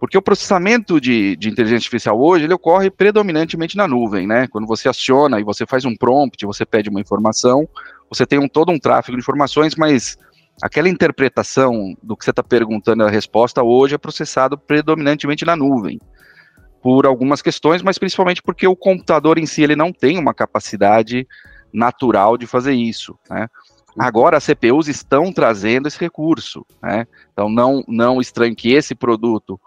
porque 0.00 0.16
o 0.16 0.22
processamento 0.22 0.98
de, 0.98 1.36
de, 1.36 1.50
inteligência 1.50 1.84
artificial 1.84 2.18
hoje, 2.18 2.44
ele 2.44 2.54
ocorre 2.54 2.90
predominantemente 2.90 3.76
na 3.76 3.86
nuvem, 3.86 4.26
né? 4.26 4.46
Quando 4.48 4.66
você 4.66 4.88
aciona 4.88 5.38
e 5.38 5.44
você 5.44 5.66
faz 5.66 5.84
um 5.84 5.94
prompt, 5.94 6.44
você 6.46 6.64
pede 6.64 6.88
uma 6.88 7.00
informação, 7.00 7.68
você 8.08 8.26
tem 8.26 8.38
um, 8.38 8.48
todo 8.48 8.72
um 8.72 8.78
tráfego 8.78 9.16
de 9.16 9.22
informações, 9.22 9.74
mas 9.76 10.16
aquela 10.62 10.88
interpretação 10.88 11.94
do 12.02 12.16
que 12.16 12.24
você 12.24 12.30
está 12.30 12.42
perguntando, 12.42 13.04
a 13.04 13.10
resposta 13.10 13.62
hoje 13.62 13.94
é 13.94 13.98
processado 13.98 14.56
predominantemente 14.56 15.44
na 15.44 15.54
nuvem, 15.54 16.00
por 16.82 17.06
algumas 17.06 17.42
questões, 17.42 17.82
mas 17.82 17.98
principalmente 17.98 18.42
porque 18.42 18.66
o 18.66 18.76
computador 18.76 19.38
em 19.38 19.46
si 19.46 19.62
ele 19.62 19.76
não 19.76 19.92
tem 19.92 20.18
uma 20.18 20.32
capacidade 20.32 21.26
natural 21.72 22.38
de 22.38 22.46
fazer 22.46 22.74
isso, 22.74 23.18
né? 23.28 23.48
Agora 23.98 24.36
as 24.36 24.44
CPUs 24.44 24.88
estão 24.88 25.32
trazendo 25.32 25.88
esse 25.88 25.98
recurso, 25.98 26.66
né? 26.82 27.06
Então 27.32 27.48
não 27.48 27.82
não 27.88 28.20
estranho 28.20 28.54
que 28.54 28.72
esse 28.72 28.94
produto 28.94 29.58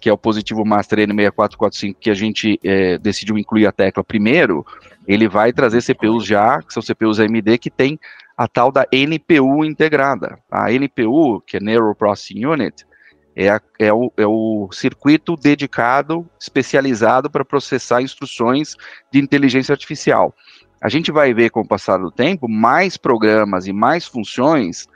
que 0.00 0.08
é 0.08 0.12
o 0.12 0.18
positivo 0.18 0.64
Master 0.64 1.00
N6445 1.00 1.96
que 1.98 2.10
a 2.10 2.14
gente 2.14 2.60
é, 2.62 2.96
decidiu 2.98 3.36
incluir 3.36 3.66
a 3.66 3.72
tecla 3.72 4.04
primeiro, 4.04 4.64
ele 5.06 5.28
vai 5.28 5.52
trazer 5.52 5.82
CPUs 5.82 6.24
já, 6.24 6.62
que 6.62 6.72
são 6.72 6.82
CPUs 6.82 7.18
AMD 7.18 7.58
que 7.58 7.70
tem 7.70 7.98
a 8.38 8.46
tal 8.46 8.70
da 8.70 8.86
NPU 8.92 9.64
integrada. 9.64 10.38
A 10.48 10.70
NPU, 10.70 11.40
que 11.40 11.56
é 11.56 11.60
Neural 11.60 11.96
Processing 11.96 12.46
Unit, 12.46 12.86
é, 13.34 13.48
a, 13.48 13.60
é, 13.80 13.92
o, 13.92 14.12
é 14.16 14.26
o 14.26 14.68
circuito 14.70 15.36
dedicado, 15.36 16.24
especializado 16.40 17.28
para 17.28 17.44
processar 17.44 18.00
instruções 18.00 18.76
de 19.12 19.18
inteligência 19.18 19.72
artificial. 19.72 20.32
A 20.80 20.88
gente 20.88 21.10
vai 21.10 21.34
ver 21.34 21.50
com 21.50 21.62
o 21.62 21.66
passar 21.66 21.98
do 21.98 22.12
tempo 22.12 22.48
mais 22.48 22.96
programas 22.96 23.66
e 23.66 23.72
mais 23.72 24.06
funções 24.06 24.86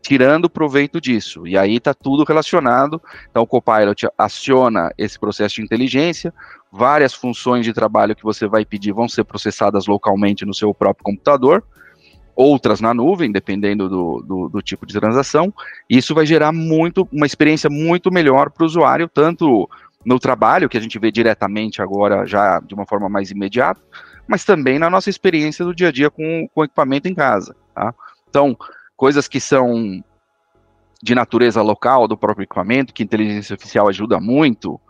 tirando 0.00 0.50
proveito 0.50 1.00
disso. 1.00 1.46
E 1.46 1.56
aí 1.58 1.76
está 1.76 1.94
tudo 1.94 2.24
relacionado. 2.24 3.02
Então, 3.30 3.42
o 3.42 3.46
Copilot 3.46 4.08
aciona 4.16 4.92
esse 4.96 5.18
processo 5.18 5.56
de 5.56 5.62
inteligência, 5.62 6.32
várias 6.70 7.14
funções 7.14 7.64
de 7.64 7.72
trabalho 7.72 8.14
que 8.14 8.22
você 8.22 8.46
vai 8.46 8.64
pedir 8.64 8.92
vão 8.92 9.08
ser 9.08 9.24
processadas 9.24 9.86
localmente 9.86 10.44
no 10.44 10.54
seu 10.54 10.72
próprio 10.72 11.04
computador, 11.04 11.64
outras 12.34 12.80
na 12.80 12.94
nuvem, 12.94 13.30
dependendo 13.30 13.88
do, 13.88 14.24
do, 14.26 14.48
do 14.48 14.62
tipo 14.62 14.86
de 14.86 14.94
transação. 14.94 15.52
Isso 15.88 16.14
vai 16.14 16.26
gerar 16.26 16.52
muito, 16.52 17.06
uma 17.12 17.26
experiência 17.26 17.68
muito 17.68 18.10
melhor 18.10 18.50
para 18.50 18.62
o 18.62 18.66
usuário, 18.66 19.08
tanto 19.08 19.68
no 20.04 20.18
trabalho, 20.18 20.68
que 20.68 20.76
a 20.76 20.80
gente 20.80 20.98
vê 20.98 21.12
diretamente 21.12 21.80
agora, 21.80 22.26
já 22.26 22.60
de 22.60 22.74
uma 22.74 22.86
forma 22.86 23.08
mais 23.08 23.30
imediata, 23.30 23.80
mas 24.26 24.44
também 24.44 24.78
na 24.78 24.90
nossa 24.90 25.10
experiência 25.10 25.64
do 25.64 25.74
dia 25.74 25.88
a 25.88 25.92
dia 25.92 26.10
com, 26.10 26.48
com 26.52 26.60
o 26.60 26.64
equipamento 26.64 27.08
em 27.08 27.14
casa. 27.14 27.54
Tá? 27.74 27.94
Então, 28.28 28.56
coisas 28.96 29.28
que 29.28 29.40
são 29.40 30.02
de 31.02 31.14
natureza 31.14 31.60
local 31.62 32.06
do 32.06 32.16
próprio 32.16 32.44
equipamento, 32.44 32.94
que 32.94 33.02
a 33.02 33.04
inteligência 33.04 33.54
artificial 33.54 33.88
ajuda 33.88 34.20
muito, 34.20 34.80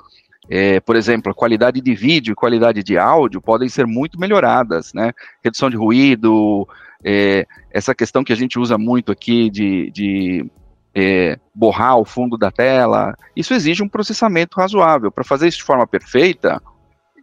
é, 0.48 0.80
por 0.80 0.96
exemplo, 0.96 1.32
a 1.32 1.34
qualidade 1.34 1.80
de 1.80 1.94
vídeo 1.94 2.32
e 2.32 2.36
qualidade 2.36 2.82
de 2.82 2.98
áudio 2.98 3.40
podem 3.40 3.68
ser 3.68 3.86
muito 3.86 4.18
melhoradas, 4.18 4.92
né? 4.92 5.12
Redução 5.42 5.70
de 5.70 5.76
ruído, 5.76 6.68
é, 7.04 7.46
essa 7.70 7.94
questão 7.94 8.24
que 8.24 8.32
a 8.32 8.36
gente 8.36 8.58
usa 8.58 8.76
muito 8.78 9.10
aqui 9.12 9.50
de, 9.50 9.90
de 9.90 10.50
é, 10.94 11.38
borrar 11.54 11.98
o 11.98 12.04
fundo 12.04 12.36
da 12.36 12.50
tela, 12.50 13.14
isso 13.34 13.54
exige 13.54 13.82
um 13.82 13.88
processamento 13.88 14.58
razoável. 14.58 15.10
Para 15.10 15.24
fazer 15.24 15.48
isso 15.48 15.58
de 15.58 15.64
forma 15.64 15.86
perfeita, 15.86 16.62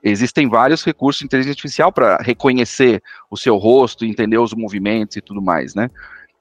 existem 0.03 0.48
vários 0.48 0.83
recursos 0.83 1.19
de 1.19 1.25
inteligência 1.25 1.53
artificial 1.53 1.91
para 1.91 2.17
reconhecer 2.17 3.01
o 3.29 3.38
seu 3.38 3.57
rosto, 3.57 4.05
entender 4.05 4.38
os 4.38 4.53
movimentos 4.53 5.17
e 5.17 5.21
tudo 5.21 5.41
mais, 5.41 5.75
né? 5.75 5.89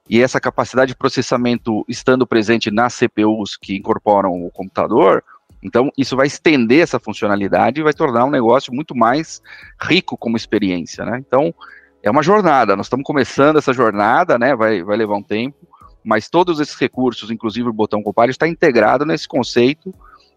e 0.09 0.21
essa 0.21 0.41
capacidade 0.41 0.89
de 0.89 0.97
processamento 0.97 1.85
estando 1.87 2.25
presente 2.25 2.71
nas 2.71 2.95
CPUs 2.95 3.55
que 3.55 3.75
incorporam 3.75 4.43
o 4.43 4.49
computador, 4.49 5.23
então 5.61 5.91
isso 5.95 6.15
vai 6.15 6.25
estender 6.25 6.81
essa 6.81 6.99
funcionalidade 6.99 7.79
e 7.79 7.83
vai 7.83 7.93
tornar 7.93 8.25
um 8.25 8.31
negócio 8.31 8.73
muito 8.73 8.95
mais 8.95 9.39
rico 9.79 10.17
como 10.17 10.35
experiência, 10.35 11.05
né? 11.05 11.19
Então 11.19 11.53
é 12.01 12.09
uma 12.09 12.23
jornada, 12.23 12.75
nós 12.75 12.85
estamos 12.85 13.05
começando 13.05 13.57
essa 13.57 13.73
jornada, 13.73 14.37
né? 14.37 14.55
Vai, 14.55 14.83
vai 14.83 14.97
levar 14.97 15.15
um 15.15 15.23
tempo, 15.23 15.57
mas 16.03 16.29
todos 16.29 16.59
esses 16.59 16.75
recursos, 16.75 17.29
inclusive 17.29 17.67
o 17.67 17.73
botão 17.73 18.01
Copilot, 18.01 18.31
está 18.31 18.47
integrado 18.47 19.05
nesse 19.05 19.27
conceito 19.27 19.93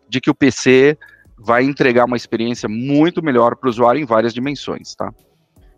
de 0.08 0.20
que 0.20 0.30
o 0.30 0.34
PC 0.34 0.98
vai 1.38 1.64
entregar 1.64 2.04
uma 2.04 2.16
experiência 2.16 2.68
muito 2.68 3.22
melhor 3.22 3.56
para 3.56 3.66
o 3.66 3.70
usuário 3.70 4.00
em 4.00 4.04
várias 4.04 4.34
dimensões, 4.34 4.94
tá? 4.94 5.12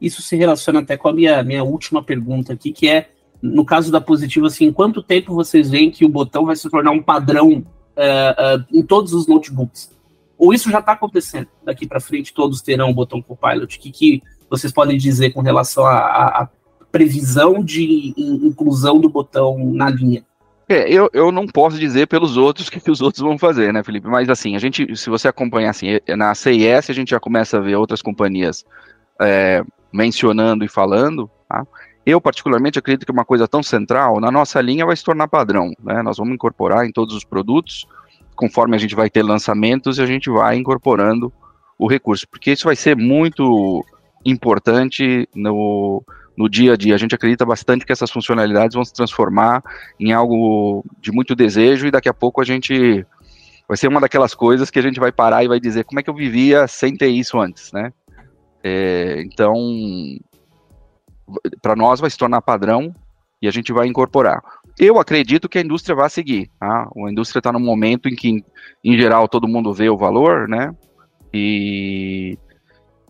Isso 0.00 0.20
se 0.22 0.36
relaciona 0.36 0.80
até 0.80 0.96
com 0.96 1.08
a 1.08 1.12
minha, 1.12 1.42
minha 1.42 1.64
última 1.64 2.02
pergunta 2.02 2.52
aqui, 2.52 2.72
que 2.72 2.88
é 2.88 3.08
no 3.42 3.64
caso 3.64 3.92
da 3.92 4.00
Positivo, 4.00 4.46
assim, 4.46 4.72
quanto 4.72 5.02
tempo 5.02 5.34
vocês 5.34 5.70
veem 5.70 5.90
que 5.90 6.04
o 6.04 6.08
botão 6.08 6.46
vai 6.46 6.56
se 6.56 6.68
tornar 6.70 6.92
um 6.92 7.02
padrão 7.02 7.64
é, 7.94 8.34
é, 8.38 8.78
em 8.78 8.82
todos 8.82 9.12
os 9.12 9.26
notebooks? 9.26 9.92
Ou 10.38 10.52
isso 10.52 10.70
já 10.70 10.78
está 10.78 10.92
acontecendo? 10.92 11.48
Daqui 11.62 11.86
para 11.86 12.00
frente 12.00 12.32
todos 12.32 12.62
terão 12.62 12.90
o 12.90 12.94
botão 12.94 13.20
Copilot? 13.22 13.76
O 13.76 13.80
que, 13.80 13.90
que 13.90 14.22
vocês 14.56 14.72
podem 14.72 14.96
dizer 14.96 15.30
com 15.32 15.40
relação 15.40 15.86
à 15.86 16.48
previsão 16.90 17.62
de 17.62 18.14
inclusão 18.16 19.00
do 19.00 19.08
botão 19.08 19.58
na 19.72 19.90
linha? 19.90 20.24
É, 20.68 20.90
eu, 20.90 21.10
eu 21.12 21.30
não 21.30 21.46
posso 21.46 21.78
dizer 21.78 22.06
pelos 22.06 22.36
outros 22.36 22.68
o 22.68 22.70
que, 22.70 22.80
que, 22.80 22.90
os 22.90 23.02
outros 23.02 23.22
vão 23.22 23.36
fazer, 23.36 23.72
né, 23.72 23.82
Felipe? 23.82 24.06
Mas 24.08 24.30
assim, 24.30 24.56
a 24.56 24.58
gente, 24.58 24.96
se 24.96 25.10
você 25.10 25.28
acompanhar 25.28 25.70
assim, 25.70 25.98
na 26.16 26.34
CIS 26.34 26.88
a 26.88 26.94
gente 26.94 27.10
já 27.10 27.20
começa 27.20 27.58
a 27.58 27.60
ver 27.60 27.76
outras 27.76 28.00
companhias 28.00 28.64
é, 29.20 29.62
mencionando 29.92 30.64
e 30.64 30.68
falando, 30.68 31.30
tá? 31.48 31.66
Eu, 32.06 32.20
particularmente, 32.20 32.78
acredito 32.78 33.06
que 33.06 33.12
uma 33.12 33.24
coisa 33.24 33.48
tão 33.48 33.62
central, 33.62 34.20
na 34.20 34.30
nossa 34.30 34.60
linha, 34.60 34.84
vai 34.84 34.94
se 34.94 35.02
tornar 35.02 35.26
padrão. 35.26 35.72
Né? 35.82 36.02
Nós 36.02 36.18
vamos 36.18 36.34
incorporar 36.34 36.84
em 36.84 36.92
todos 36.92 37.14
os 37.14 37.24
produtos, 37.24 37.86
conforme 38.36 38.76
a 38.76 38.78
gente 38.78 38.94
vai 38.94 39.08
ter 39.08 39.22
lançamentos, 39.22 39.96
e 39.96 40.02
a 40.02 40.06
gente 40.06 40.28
vai 40.28 40.56
incorporando 40.56 41.32
o 41.78 41.88
recurso, 41.88 42.28
porque 42.28 42.52
isso 42.52 42.66
vai 42.66 42.76
ser 42.76 42.94
muito 42.94 43.84
importante 44.24 45.28
no, 45.34 46.02
no 46.36 46.48
dia 46.48 46.72
a 46.72 46.76
dia. 46.76 46.94
A 46.94 46.98
gente 46.98 47.14
acredita 47.14 47.44
bastante 47.44 47.84
que 47.84 47.92
essas 47.92 48.10
funcionalidades 48.10 48.74
vão 48.74 48.84
se 48.84 48.92
transformar 48.92 49.62
em 49.98 50.12
algo 50.12 50.84
de 51.00 51.12
muito 51.12 51.34
desejo, 51.34 51.86
e 51.86 51.90
daqui 51.90 52.08
a 52.08 52.14
pouco 52.14 52.40
a 52.40 52.44
gente 52.44 53.04
vai 53.66 53.76
ser 53.76 53.88
uma 53.88 54.00
daquelas 54.00 54.34
coisas 54.34 54.70
que 54.70 54.78
a 54.78 54.82
gente 54.82 55.00
vai 55.00 55.10
parar 55.10 55.42
e 55.42 55.48
vai 55.48 55.58
dizer 55.58 55.84
como 55.84 56.00
é 56.00 56.02
que 56.02 56.10
eu 56.10 56.14
vivia 56.14 56.66
sem 56.66 56.96
ter 56.96 57.08
isso 57.08 57.38
antes, 57.38 57.72
né? 57.72 57.92
É, 58.62 59.20
então, 59.22 59.54
para 61.60 61.76
nós 61.76 62.00
vai 62.00 62.10
se 62.10 62.16
tornar 62.16 62.40
padrão 62.40 62.94
e 63.40 63.48
a 63.48 63.50
gente 63.50 63.72
vai 63.72 63.86
incorporar. 63.86 64.42
Eu 64.78 64.98
acredito 64.98 65.48
que 65.48 65.58
a 65.58 65.60
indústria 65.60 65.94
vai 65.94 66.08
seguir. 66.08 66.50
Tá? 66.58 66.88
A 66.96 67.10
indústria 67.10 67.40
está 67.40 67.52
num 67.52 67.60
momento 67.60 68.08
em 68.08 68.14
que, 68.16 68.42
em 68.82 68.98
geral, 68.98 69.28
todo 69.28 69.46
mundo 69.46 69.72
vê 69.72 69.88
o 69.88 69.96
valor, 69.96 70.48
né? 70.48 70.74
E, 71.32 72.38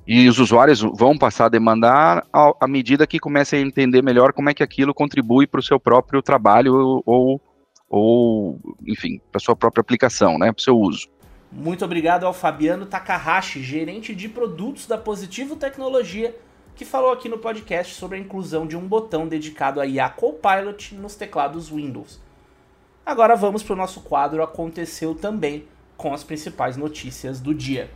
e 0.07 0.29
os 0.29 0.39
usuários 0.39 0.81
vão 0.81 1.17
passar 1.17 1.47
a 1.47 1.49
demandar 1.49 2.27
à 2.33 2.69
medida 2.69 3.07
que 3.07 3.19
comecem 3.19 3.61
a 3.63 3.67
entender 3.67 4.03
melhor 4.03 4.33
como 4.33 4.51
é 4.51 4.55
que 4.55 4.63
aquilo 4.63 4.93
contribui 4.93 5.47
para 5.47 5.61
o 5.61 5.63
seu 5.63 5.81
próprio 5.81 6.21
trabalho 6.21 7.03
ou, 7.07 7.41
ou 7.89 8.59
enfim, 8.87 9.21
para 9.33 9.41
sua 9.41 9.57
própria 9.57 9.81
aplicação, 9.81 10.39
né? 10.39 10.53
Para 10.53 10.61
o 10.61 10.63
seu 10.63 10.79
uso. 10.79 11.09
Muito 11.51 11.85
obrigado 11.85 12.27
ao 12.27 12.35
Fabiano 12.35 12.85
Takahashi, 12.85 13.63
gerente 13.63 14.15
de 14.15 14.29
produtos 14.29 14.87
da 14.87 14.99
Positivo 14.99 15.57
Tecnologia 15.57 16.35
que 16.75 16.85
falou 16.85 17.13
aqui 17.13 17.29
no 17.29 17.39
podcast 17.39 17.95
sobre 17.95 18.19
a 18.19 18.21
inclusão 18.21 18.67
de 18.67 18.77
um 18.77 18.87
botão 18.87 19.29
dedicado 19.29 19.81
a 19.81 19.87
IA 19.87 20.09
Copilot 20.09 20.95
nos 20.97 21.15
teclados 21.15 21.69
Windows. 21.69 22.21
Agora 23.07 23.37
vamos 23.37 23.63
para 23.63 23.75
o 23.75 23.77
nosso 23.77 24.01
quadro 24.01 24.43
Aconteceu 24.43 25.15
Também, 25.15 25.69
com 25.97 26.13
as 26.13 26.25
principais 26.25 26.77
notícias 26.77 27.41
do 27.41 27.55
dia. 27.55 27.91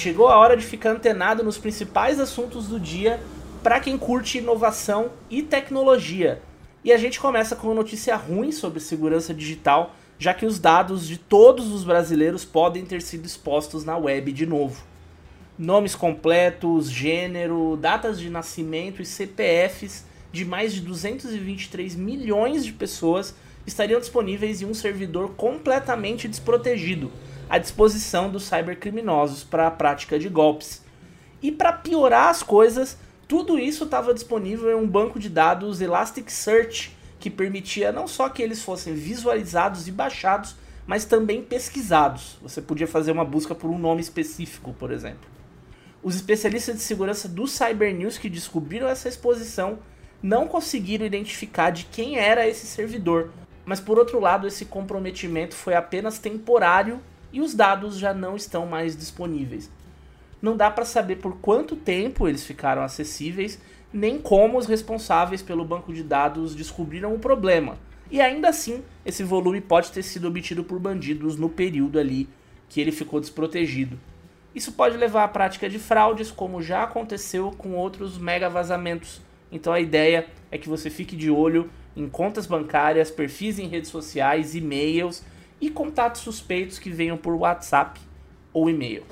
Chegou 0.00 0.28
a 0.28 0.38
hora 0.38 0.56
de 0.56 0.64
ficar 0.64 0.92
antenado 0.92 1.44
nos 1.44 1.58
principais 1.58 2.18
assuntos 2.18 2.68
do 2.68 2.80
dia 2.80 3.20
para 3.62 3.78
quem 3.78 3.98
curte 3.98 4.38
inovação 4.38 5.10
e 5.28 5.42
tecnologia. 5.42 6.40
E 6.82 6.90
a 6.90 6.96
gente 6.96 7.20
começa 7.20 7.54
com 7.54 7.66
uma 7.66 7.74
notícia 7.74 8.16
ruim 8.16 8.50
sobre 8.50 8.80
segurança 8.80 9.34
digital 9.34 9.94
já 10.18 10.32
que 10.32 10.46
os 10.46 10.58
dados 10.58 11.06
de 11.06 11.18
todos 11.18 11.70
os 11.70 11.84
brasileiros 11.84 12.46
podem 12.46 12.86
ter 12.86 13.02
sido 13.02 13.26
expostos 13.26 13.84
na 13.84 13.98
web 13.98 14.32
de 14.32 14.46
novo. 14.46 14.82
Nomes 15.58 15.94
completos, 15.94 16.90
gênero, 16.90 17.76
datas 17.78 18.18
de 18.18 18.30
nascimento 18.30 19.02
e 19.02 19.04
CPFs 19.04 20.06
de 20.32 20.46
mais 20.46 20.72
de 20.72 20.80
223 20.80 21.94
milhões 21.94 22.64
de 22.64 22.72
pessoas 22.72 23.34
estariam 23.66 24.00
disponíveis 24.00 24.62
em 24.62 24.64
um 24.64 24.72
servidor 24.72 25.32
completamente 25.36 26.26
desprotegido, 26.26 27.12
à 27.50 27.58
disposição 27.58 28.30
dos 28.30 28.44
cybercriminosos 28.44 29.42
para 29.42 29.66
a 29.66 29.70
prática 29.72 30.18
de 30.20 30.28
golpes. 30.28 30.82
E 31.42 31.50
para 31.50 31.72
piorar 31.72 32.28
as 32.28 32.44
coisas, 32.44 32.96
tudo 33.26 33.58
isso 33.58 33.84
estava 33.84 34.14
disponível 34.14 34.70
em 34.70 34.80
um 34.80 34.86
banco 34.86 35.18
de 35.18 35.28
dados 35.28 35.80
Elasticsearch 35.80 36.96
que 37.18 37.28
permitia 37.28 37.92
não 37.92 38.06
só 38.06 38.28
que 38.28 38.40
eles 38.40 38.62
fossem 38.62 38.94
visualizados 38.94 39.88
e 39.88 39.92
baixados, 39.92 40.54
mas 40.86 41.04
também 41.04 41.42
pesquisados. 41.42 42.38
Você 42.40 42.62
podia 42.62 42.86
fazer 42.86 43.12
uma 43.12 43.24
busca 43.24 43.54
por 43.54 43.68
um 43.68 43.78
nome 43.78 44.00
específico, 44.00 44.72
por 44.72 44.90
exemplo. 44.90 45.28
Os 46.02 46.14
especialistas 46.14 46.76
de 46.76 46.82
segurança 46.82 47.28
do 47.28 47.46
Cybernews 47.46 48.16
que 48.16 48.30
descobriram 48.30 48.88
essa 48.88 49.08
exposição 49.08 49.80
não 50.22 50.46
conseguiram 50.46 51.04
identificar 51.04 51.70
de 51.70 51.84
quem 51.84 52.16
era 52.16 52.48
esse 52.48 52.66
servidor, 52.66 53.30
mas 53.66 53.80
por 53.80 53.98
outro 53.98 54.18
lado, 54.18 54.46
esse 54.46 54.64
comprometimento 54.64 55.54
foi 55.54 55.74
apenas 55.74 56.18
temporário 56.18 57.00
e 57.32 57.40
os 57.40 57.54
dados 57.54 57.98
já 57.98 58.12
não 58.12 58.36
estão 58.36 58.66
mais 58.66 58.96
disponíveis. 58.96 59.70
Não 60.40 60.56
dá 60.56 60.70
para 60.70 60.84
saber 60.84 61.16
por 61.16 61.36
quanto 61.36 61.76
tempo 61.76 62.26
eles 62.26 62.44
ficaram 62.44 62.82
acessíveis 62.82 63.60
nem 63.92 64.18
como 64.18 64.56
os 64.56 64.66
responsáveis 64.66 65.42
pelo 65.42 65.64
banco 65.64 65.92
de 65.92 66.02
dados 66.02 66.54
descobriram 66.54 67.14
o 67.14 67.18
problema. 67.18 67.76
E 68.10 68.20
ainda 68.20 68.48
assim, 68.48 68.82
esse 69.04 69.22
volume 69.22 69.60
pode 69.60 69.92
ter 69.92 70.02
sido 70.02 70.28
obtido 70.28 70.64
por 70.64 70.78
bandidos 70.78 71.36
no 71.36 71.48
período 71.48 71.98
ali 71.98 72.28
que 72.68 72.80
ele 72.80 72.92
ficou 72.92 73.20
desprotegido. 73.20 73.98
Isso 74.54 74.72
pode 74.72 74.96
levar 74.96 75.24
à 75.24 75.28
prática 75.28 75.68
de 75.68 75.78
fraudes, 75.78 76.30
como 76.30 76.62
já 76.62 76.82
aconteceu 76.82 77.52
com 77.56 77.74
outros 77.74 78.18
mega 78.18 78.48
vazamentos. 78.48 79.20
Então 79.50 79.72
a 79.72 79.80
ideia 79.80 80.26
é 80.50 80.58
que 80.58 80.68
você 80.68 80.90
fique 80.90 81.16
de 81.16 81.30
olho 81.30 81.70
em 81.96 82.08
contas 82.08 82.46
bancárias, 82.46 83.10
perfis 83.10 83.58
em 83.58 83.68
redes 83.68 83.90
sociais, 83.90 84.54
e-mails 84.54 85.24
e 85.60 85.70
contatos 85.70 86.22
suspeitos 86.22 86.78
que 86.78 86.90
venham 86.90 87.16
por 87.16 87.34
WhatsApp 87.34 88.00
ou 88.52 88.70
e-mail. 88.70 89.04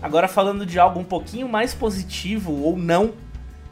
Agora 0.00 0.28
falando 0.28 0.66
de 0.66 0.78
algo 0.78 1.00
um 1.00 1.04
pouquinho 1.04 1.48
mais 1.48 1.72
positivo 1.72 2.52
ou 2.62 2.76
não, 2.76 3.14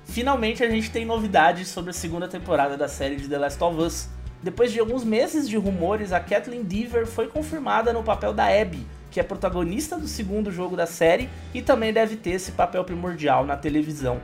finalmente 0.04 0.64
a 0.64 0.70
gente 0.70 0.90
tem 0.90 1.04
novidades 1.04 1.68
sobre 1.68 1.90
a 1.90 1.94
segunda 1.94 2.26
temporada 2.26 2.76
da 2.76 2.88
série 2.88 3.16
de 3.16 3.28
The 3.28 3.38
Last 3.38 3.62
of 3.62 3.80
Us. 3.80 4.08
Depois 4.42 4.72
de 4.72 4.80
alguns 4.80 5.04
meses 5.04 5.48
de 5.48 5.56
rumores, 5.56 6.12
a 6.12 6.18
Kathleen 6.18 6.62
Dever 6.62 7.06
foi 7.06 7.28
confirmada 7.28 7.92
no 7.92 8.02
papel 8.02 8.32
da 8.32 8.46
Abby, 8.46 8.86
que 9.10 9.20
é 9.20 9.22
protagonista 9.22 9.98
do 9.98 10.08
segundo 10.08 10.50
jogo 10.50 10.74
da 10.74 10.86
série 10.86 11.28
e 11.52 11.60
também 11.60 11.92
deve 11.92 12.16
ter 12.16 12.30
esse 12.30 12.52
papel 12.52 12.82
primordial 12.82 13.44
na 13.44 13.56
televisão. 13.56 14.20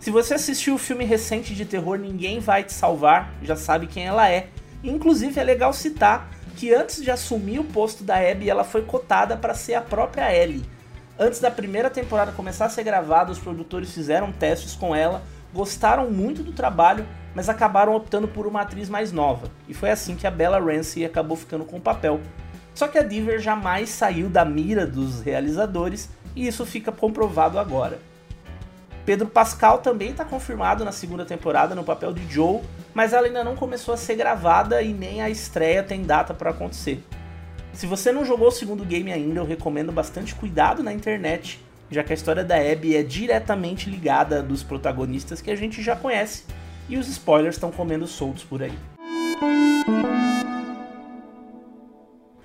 Se 0.00 0.12
você 0.12 0.34
assistiu 0.34 0.76
o 0.76 0.78
filme 0.78 1.04
recente 1.04 1.54
de 1.54 1.64
terror 1.64 1.98
Ninguém 1.98 2.38
Vai 2.38 2.62
Te 2.62 2.72
Salvar, 2.72 3.34
já 3.42 3.56
sabe 3.56 3.88
quem 3.88 4.06
ela 4.06 4.30
é. 4.30 4.48
Inclusive 4.82 5.40
é 5.40 5.42
legal 5.42 5.72
citar 5.72 6.30
que 6.56 6.72
antes 6.72 7.02
de 7.02 7.10
assumir 7.10 7.58
o 7.58 7.64
posto 7.64 8.04
da 8.04 8.16
Abby, 8.16 8.48
ela 8.48 8.62
foi 8.62 8.82
cotada 8.82 9.36
para 9.36 9.54
ser 9.54 9.74
a 9.74 9.80
própria 9.80 10.32
Ellie. 10.32 10.64
Antes 11.18 11.40
da 11.40 11.50
primeira 11.50 11.90
temporada 11.90 12.30
começar 12.30 12.66
a 12.66 12.70
ser 12.70 12.84
gravada, 12.84 13.32
os 13.32 13.40
produtores 13.40 13.92
fizeram 13.92 14.30
testes 14.30 14.76
com 14.76 14.94
ela, 14.94 15.20
gostaram 15.52 16.08
muito 16.08 16.44
do 16.44 16.52
trabalho, 16.52 17.04
mas 17.34 17.48
acabaram 17.48 17.94
optando 17.94 18.28
por 18.28 18.46
uma 18.46 18.60
atriz 18.60 18.88
mais 18.88 19.10
nova. 19.10 19.50
E 19.68 19.74
foi 19.74 19.90
assim 19.90 20.14
que 20.14 20.28
a 20.28 20.30
Bella 20.30 20.60
Ramsey 20.60 21.04
acabou 21.04 21.36
ficando 21.36 21.64
com 21.64 21.76
o 21.76 21.80
papel. 21.80 22.20
Só 22.72 22.86
que 22.86 22.98
a 22.98 23.02
Diver 23.02 23.40
jamais 23.40 23.90
saiu 23.90 24.28
da 24.28 24.44
mira 24.44 24.86
dos 24.86 25.20
realizadores 25.20 26.08
e 26.36 26.46
isso 26.46 26.64
fica 26.64 26.92
comprovado 26.92 27.58
agora. 27.58 27.98
Pedro 29.08 29.26
Pascal 29.26 29.78
também 29.78 30.10
está 30.10 30.22
confirmado 30.22 30.84
na 30.84 30.92
segunda 30.92 31.24
temporada 31.24 31.74
no 31.74 31.82
papel 31.82 32.12
de 32.12 32.30
Joe, 32.30 32.60
mas 32.92 33.14
ela 33.14 33.26
ainda 33.26 33.42
não 33.42 33.56
começou 33.56 33.94
a 33.94 33.96
ser 33.96 34.16
gravada 34.16 34.82
e 34.82 34.92
nem 34.92 35.22
a 35.22 35.30
estreia 35.30 35.82
tem 35.82 36.02
data 36.02 36.34
para 36.34 36.50
acontecer. 36.50 37.02
Se 37.72 37.86
você 37.86 38.12
não 38.12 38.22
jogou 38.22 38.48
o 38.48 38.52
segundo 38.52 38.84
game 38.84 39.10
ainda, 39.10 39.40
eu 39.40 39.46
recomendo 39.46 39.90
bastante 39.90 40.34
cuidado 40.34 40.82
na 40.82 40.92
internet, 40.92 41.58
já 41.90 42.04
que 42.04 42.12
a 42.12 42.14
história 42.14 42.44
da 42.44 42.56
Abby 42.56 42.96
é 42.96 43.02
diretamente 43.02 43.88
ligada 43.88 44.42
dos 44.42 44.62
protagonistas 44.62 45.40
que 45.40 45.50
a 45.50 45.56
gente 45.56 45.82
já 45.82 45.96
conhece 45.96 46.44
e 46.86 46.98
os 46.98 47.08
spoilers 47.08 47.54
estão 47.54 47.72
comendo 47.72 48.06
soltos 48.06 48.44
por 48.44 48.62
aí. 48.62 48.78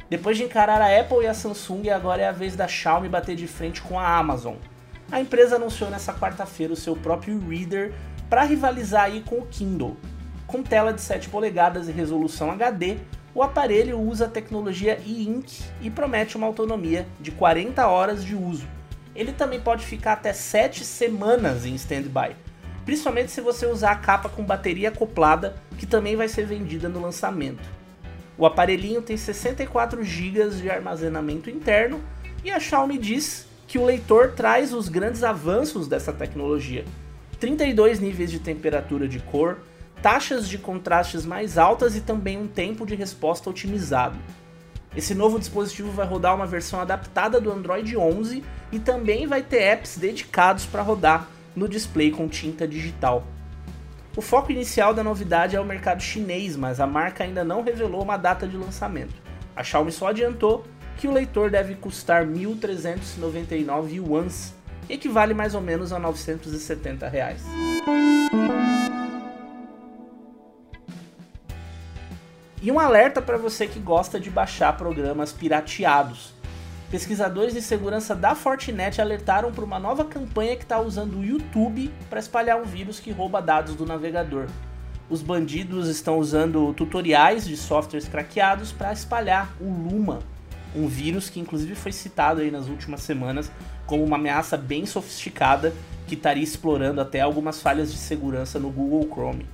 Depois 0.10 0.38
de 0.38 0.46
encarar 0.46 0.80
a 0.80 0.98
Apple 0.98 1.24
e 1.24 1.28
a 1.28 1.34
Samsung, 1.34 1.90
agora 1.90 2.22
é 2.22 2.28
a 2.30 2.32
vez 2.32 2.56
da 2.56 2.70
Xiaomi 2.70 3.10
bater 3.10 3.36
de 3.36 3.48
frente 3.48 3.82
com 3.82 4.00
a 4.00 4.18
Amazon. 4.18 4.56
A 5.12 5.20
empresa 5.20 5.58
anunciou 5.58 5.90
nessa 5.90 6.14
quarta-feira 6.14 6.74
o 6.74 6.78
seu 6.78 6.96
próprio 6.96 7.40
Reader 7.48 7.94
para 8.30 8.44
rivalizar 8.44 9.04
aí 9.04 9.22
com 9.22 9.38
o 9.38 9.46
Kindle. 9.46 9.98
Com 10.48 10.64
tela 10.64 10.92
de 10.92 11.02
7 11.02 11.30
polegadas 11.30 11.88
e 11.88 11.92
resolução 11.92 12.52
HD, 12.52 12.98
o 13.36 13.42
aparelho 13.42 14.00
usa 14.00 14.26
a 14.26 14.30
tecnologia 14.30 15.00
e-ink 15.06 15.64
e 15.82 15.90
promete 15.90 16.38
uma 16.38 16.48
autonomia 16.48 17.08
de 17.20 17.32
40 17.32 17.88
horas 17.88 18.24
de 18.24 18.36
uso. 18.36 18.68
Ele 19.16 19.32
também 19.32 19.60
pode 19.60 19.86
ficar 19.86 20.14
até 20.14 20.34
7 20.34 20.84
semanas 20.84 21.66
em 21.66 21.76
standby, 21.76 22.36
principalmente 22.86 23.32
se 23.32 23.42
você 23.42 23.66
usar 23.66 23.92
a 23.92 23.96
capa 23.96 24.30
com 24.30 24.44
bateria 24.44 24.90
acoplada, 24.90 25.56
que 25.78 25.86
também 25.86 26.16
vai 26.16 26.28
ser 26.28 26.46
vendida 26.46 26.90
no 26.90 27.02
lançamento. 27.02 27.64
O 28.38 28.46
aparelhinho 28.46 29.02
tem 29.02 29.16
64 29.16 30.04
GB 30.04 30.50
de 30.50 30.70
armazenamento 30.70 31.50
interno 31.50 32.02
e 32.44 32.52
a 32.52 32.60
Xiaomi 32.60 32.98
diz 32.98 33.48
que 33.68 33.78
o 33.78 33.86
leitor 33.86 34.32
traz 34.32 34.74
os 34.74 34.90
grandes 34.90 35.24
avanços 35.24 35.88
dessa 35.88 36.12
tecnologia. 36.12 36.86
32 37.40 38.00
níveis 38.00 38.32
de 38.32 38.40
temperatura 38.40 39.08
de 39.08 39.20
cor, 39.20 39.60
taxas 40.02 40.48
de 40.48 40.58
contrastes 40.58 41.26
mais 41.26 41.58
altas 41.58 41.96
e 41.96 42.02
também 42.02 42.38
um 42.38 42.48
tempo 42.48 42.86
de 42.86 42.96
resposta 42.96 43.50
otimizado. 43.50 44.18
Esse 44.96 45.16
novo 45.16 45.40
dispositivo 45.40 45.92
vai 45.92 46.06
rodar 46.06 46.36
uma 46.36 46.46
versão 46.46 46.80
adaptada 46.80 47.42
do 47.42 47.52
Android 47.52 47.98
11 47.98 48.44
e 48.72 48.80
também 48.80 49.26
vai 49.26 49.42
ter 49.42 49.62
apps 49.62 49.98
dedicados 49.98 50.66
para 50.66 50.84
rodar 50.84 51.28
no 51.56 51.68
display 51.68 52.12
com 52.12 52.28
tinta 52.28 52.68
digital. 52.68 53.26
O 54.16 54.22
foco 54.22 54.52
inicial 54.52 54.94
da 54.94 55.04
novidade 55.04 55.56
é 55.56 55.60
o 55.60 55.66
mercado 55.66 56.02
chinês, 56.02 56.56
mas 56.56 56.80
a 56.80 56.86
marca 56.86 57.24
ainda 57.24 57.44
não 57.44 57.64
revelou 57.64 58.04
uma 58.04 58.18
data 58.18 58.48
de 58.48 58.56
lançamento. 58.56 59.16
A 59.56 59.64
Xiaomi 59.64 59.92
só 59.92 60.08
adiantou 60.10 60.64
que 60.98 61.08
o 61.08 61.12
leitor 61.12 61.50
deve 61.50 61.76
custar 61.76 62.26
1.399 62.26 63.94
yuans, 63.94 64.54
equivale 64.90 65.34
mais 65.34 65.56
ou 65.56 65.62
menos 65.62 65.92
a 65.92 66.00
970 66.00 67.08
reais. 67.08 67.44
E 72.62 72.72
um 72.72 72.80
alerta 72.80 73.22
para 73.22 73.38
você 73.38 73.68
que 73.68 73.80
gosta 73.80 74.18
de 74.18 74.30
baixar 74.30 74.78
programas 74.78 75.34
pirateados. 75.34 76.34
Pesquisadores 76.90 77.54
de 77.54 77.62
segurança 77.62 78.16
da 78.16 78.36
Fortinet 78.36 79.02
alertaram 79.02 79.52
para 79.52 79.66
uma 79.66 79.80
nova 79.80 80.06
campanha 80.06 80.56
que 80.56 80.64
está 80.64 80.80
usando 80.80 81.18
o 81.18 81.26
YouTube 81.26 81.92
para 82.10 82.20
espalhar 82.20 82.58
um 82.62 82.64
vírus 82.64 83.00
que 83.00 83.12
rouba 83.12 83.42
dados 83.42 83.76
do 83.76 83.86
navegador. 83.86 84.46
Os 85.10 85.22
bandidos 85.22 85.90
estão 85.90 86.18
usando 86.18 86.74
tutoriais 86.74 87.46
de 87.46 87.58
softwares 87.58 88.08
craqueados 88.08 88.72
para 88.72 88.94
espalhar 88.94 89.54
o 89.60 89.66
Luma, 89.66 90.20
um 90.76 90.88
vírus 90.88 91.30
que 91.30 91.40
inclusive 91.40 91.76
foi 91.76 91.92
citado 91.92 92.42
aí 92.42 92.52
nas 92.52 92.68
últimas 92.68 93.02
semanas 93.02 93.52
como 93.86 94.04
uma 94.04 94.16
ameaça 94.16 94.58
bem 94.58 94.86
sofisticada 94.86 95.74
que 96.08 96.16
estaria 96.16 96.44
explorando 96.44 97.02
até 97.02 97.22
algumas 97.22 97.62
falhas 97.62 97.92
de 97.92 97.98
segurança 97.98 98.60
no 98.60 98.70
Google 98.70 99.08
Chrome. 99.12 99.46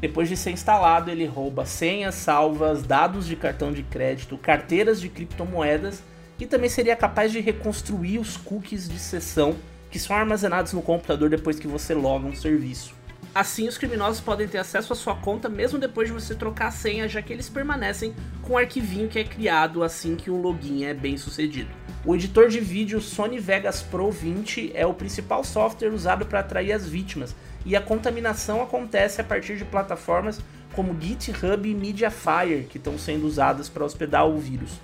Depois 0.00 0.28
de 0.28 0.36
ser 0.36 0.52
instalado, 0.52 1.10
ele 1.10 1.26
rouba 1.26 1.66
senhas 1.66 2.14
salvas, 2.14 2.82
dados 2.82 3.26
de 3.26 3.34
cartão 3.34 3.72
de 3.72 3.82
crédito, 3.82 4.38
carteiras 4.38 5.00
de 5.00 5.08
criptomoedas 5.08 6.02
e 6.38 6.46
também 6.46 6.70
seria 6.70 6.94
capaz 6.94 7.32
de 7.32 7.40
reconstruir 7.40 8.18
os 8.18 8.36
cookies 8.36 8.88
de 8.88 8.98
sessão 8.98 9.56
que 9.90 9.98
são 9.98 10.14
armazenados 10.14 10.72
no 10.72 10.82
computador 10.82 11.30
depois 11.30 11.58
que 11.58 11.66
você 11.66 11.94
loga 11.94 12.26
um 12.26 12.34
serviço. 12.34 12.97
Assim, 13.34 13.68
os 13.68 13.78
criminosos 13.78 14.20
podem 14.20 14.48
ter 14.48 14.58
acesso 14.58 14.92
à 14.92 14.96
sua 14.96 15.14
conta 15.14 15.48
mesmo 15.48 15.78
depois 15.78 16.08
de 16.08 16.14
você 16.14 16.34
trocar 16.34 16.68
a 16.68 16.72
senha, 16.72 17.08
já 17.08 17.22
que 17.22 17.32
eles 17.32 17.48
permanecem 17.48 18.14
com 18.42 18.54
o 18.54 18.58
arquivinho 18.58 19.08
que 19.08 19.18
é 19.18 19.24
criado 19.24 19.82
assim 19.82 20.16
que 20.16 20.30
o 20.30 20.40
login 20.40 20.84
é 20.84 20.94
bem 20.94 21.16
sucedido. 21.16 21.70
O 22.04 22.14
editor 22.14 22.48
de 22.48 22.58
vídeo 22.58 23.00
Sony 23.00 23.38
Vegas 23.38 23.82
Pro 23.82 24.10
20 24.10 24.72
é 24.74 24.86
o 24.86 24.94
principal 24.94 25.44
software 25.44 25.90
usado 25.90 26.26
para 26.26 26.40
atrair 26.40 26.72
as 26.72 26.88
vítimas, 26.88 27.34
e 27.66 27.76
a 27.76 27.80
contaminação 27.80 28.62
acontece 28.62 29.20
a 29.20 29.24
partir 29.24 29.56
de 29.56 29.64
plataformas 29.64 30.40
como 30.72 30.96
GitHub 30.98 31.68
e 31.68 31.74
Mediafire, 31.74 32.66
que 32.68 32.78
estão 32.78 32.98
sendo 32.98 33.26
usadas 33.26 33.68
para 33.68 33.84
hospedar 33.84 34.26
o 34.26 34.38
vírus. 34.38 34.80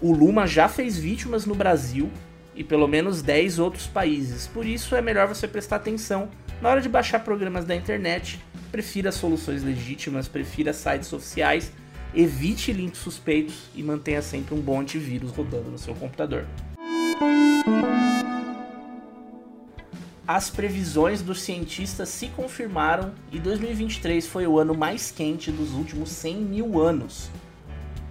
O 0.00 0.12
Luma 0.12 0.46
já 0.46 0.68
fez 0.68 0.98
vítimas 0.98 1.46
no 1.46 1.54
Brasil 1.54 2.10
e 2.54 2.62
pelo 2.62 2.86
menos 2.86 3.22
10 3.22 3.58
outros 3.58 3.86
países, 3.86 4.46
por 4.46 4.66
isso 4.66 4.94
é 4.94 5.00
melhor 5.00 5.28
você 5.28 5.48
prestar 5.48 5.76
atenção 5.76 6.28
na 6.60 6.68
hora 6.68 6.80
de 6.80 6.88
baixar 6.88 7.20
programas 7.20 7.64
da 7.64 7.74
internet. 7.74 8.40
Prefira 8.70 9.10
soluções 9.10 9.62
legítimas, 9.62 10.28
prefira 10.28 10.72
sites 10.72 11.12
oficiais, 11.12 11.72
evite 12.14 12.72
links 12.72 13.00
suspeitos 13.00 13.64
e 13.74 13.82
mantenha 13.82 14.22
sempre 14.22 14.54
um 14.54 14.60
bom 14.60 14.80
antivírus 14.80 15.32
rodando 15.32 15.70
no 15.70 15.78
seu 15.78 15.94
computador. 15.94 16.46
As 20.26 20.48
previsões 20.48 21.22
dos 21.22 21.42
cientistas 21.42 22.08
se 22.08 22.28
confirmaram 22.28 23.12
e 23.32 23.40
2023 23.40 24.24
foi 24.28 24.46
o 24.46 24.60
ano 24.60 24.74
mais 24.74 25.10
quente 25.10 25.50
dos 25.50 25.72
últimos 25.72 26.10
100 26.10 26.36
mil 26.36 26.80
anos. 26.80 27.28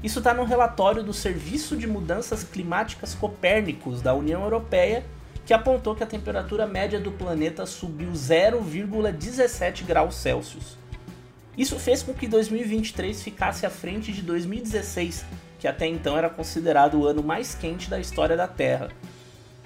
Isso 0.03 0.19
está 0.19 0.33
no 0.33 0.43
relatório 0.43 1.01
do 1.01 1.13
Serviço 1.13 1.77
de 1.77 1.87
Mudanças 1.87 2.43
Climáticas 2.43 3.15
Copérnicos 3.15 4.01
da 4.01 4.13
União 4.13 4.43
Europeia, 4.43 5.05
que 5.49 5.53
apontou 5.55 5.95
que 5.95 6.03
a 6.03 6.05
temperatura 6.05 6.67
média 6.67 6.99
do 6.99 7.11
planeta 7.11 7.65
subiu 7.65 8.11
0,17 8.11 9.83
graus 9.83 10.13
Celsius. 10.13 10.77
Isso 11.57 11.79
fez 11.79 12.03
com 12.03 12.13
que 12.13 12.27
2023 12.27 13.23
ficasse 13.23 13.65
à 13.65 13.69
frente 13.71 14.11
de 14.11 14.21
2016, 14.21 15.25
que 15.57 15.67
até 15.67 15.87
então 15.87 16.15
era 16.15 16.29
considerado 16.29 16.99
o 16.99 17.07
ano 17.07 17.23
mais 17.23 17.55
quente 17.55 17.89
da 17.89 17.99
história 17.99 18.37
da 18.37 18.47
Terra. 18.47 18.89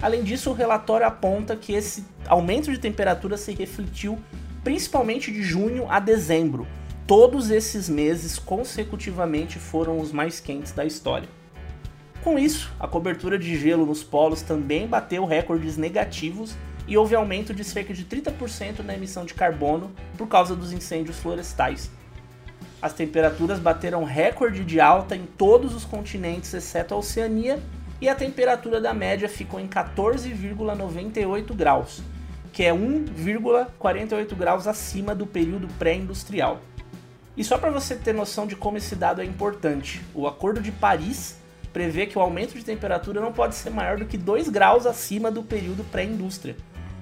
Além 0.00 0.24
disso, 0.24 0.48
o 0.48 0.54
relatório 0.54 1.06
aponta 1.06 1.54
que 1.54 1.74
esse 1.74 2.02
aumento 2.26 2.72
de 2.72 2.78
temperatura 2.78 3.36
se 3.36 3.52
refletiu 3.52 4.18
principalmente 4.62 5.30
de 5.30 5.42
junho 5.42 5.84
a 5.90 6.00
dezembro, 6.00 6.66
Todos 7.06 7.50
esses 7.50 7.86
meses 7.86 8.38
consecutivamente 8.38 9.58
foram 9.58 10.00
os 10.00 10.10
mais 10.10 10.40
quentes 10.40 10.72
da 10.72 10.86
história. 10.86 11.28
Com 12.24 12.38
isso, 12.38 12.72
a 12.80 12.88
cobertura 12.88 13.38
de 13.38 13.54
gelo 13.54 13.84
nos 13.84 14.02
polos 14.02 14.40
também 14.40 14.86
bateu 14.86 15.26
recordes 15.26 15.76
negativos 15.76 16.56
e 16.88 16.96
houve 16.96 17.14
aumento 17.14 17.52
de 17.52 17.62
cerca 17.62 17.92
de 17.92 18.02
30% 18.02 18.78
na 18.82 18.94
emissão 18.94 19.26
de 19.26 19.34
carbono 19.34 19.92
por 20.16 20.26
causa 20.26 20.56
dos 20.56 20.72
incêndios 20.72 21.18
florestais. 21.18 21.90
As 22.80 22.94
temperaturas 22.94 23.58
bateram 23.58 24.04
recorde 24.04 24.64
de 24.64 24.80
alta 24.80 25.14
em 25.14 25.26
todos 25.26 25.74
os 25.74 25.84
continentes 25.84 26.54
exceto 26.54 26.94
a 26.94 26.96
Oceania 26.96 27.62
e 28.00 28.08
a 28.08 28.14
temperatura 28.14 28.80
da 28.80 28.94
média 28.94 29.28
ficou 29.28 29.60
em 29.60 29.68
14,98 29.68 31.54
graus, 31.54 32.00
que 32.54 32.62
é 32.62 32.72
1,48 32.72 34.34
graus 34.34 34.66
acima 34.66 35.14
do 35.14 35.26
período 35.26 35.68
pré-industrial. 35.78 36.62
E 37.36 37.44
só 37.44 37.58
para 37.58 37.70
você 37.70 37.94
ter 37.94 38.14
noção 38.14 38.46
de 38.46 38.56
como 38.56 38.78
esse 38.78 38.96
dado 38.96 39.20
é 39.20 39.26
importante, 39.26 40.00
o 40.14 40.26
Acordo 40.26 40.62
de 40.62 40.72
Paris 40.72 41.43
prevê 41.74 42.06
que 42.06 42.16
o 42.16 42.20
aumento 42.22 42.54
de 42.54 42.64
temperatura 42.64 43.20
não 43.20 43.32
pode 43.32 43.56
ser 43.56 43.68
maior 43.68 43.98
do 43.98 44.06
que 44.06 44.16
2 44.16 44.48
graus 44.48 44.86
acima 44.86 45.28
do 45.28 45.42
período 45.42 45.82
pré-indústria. 45.90 46.56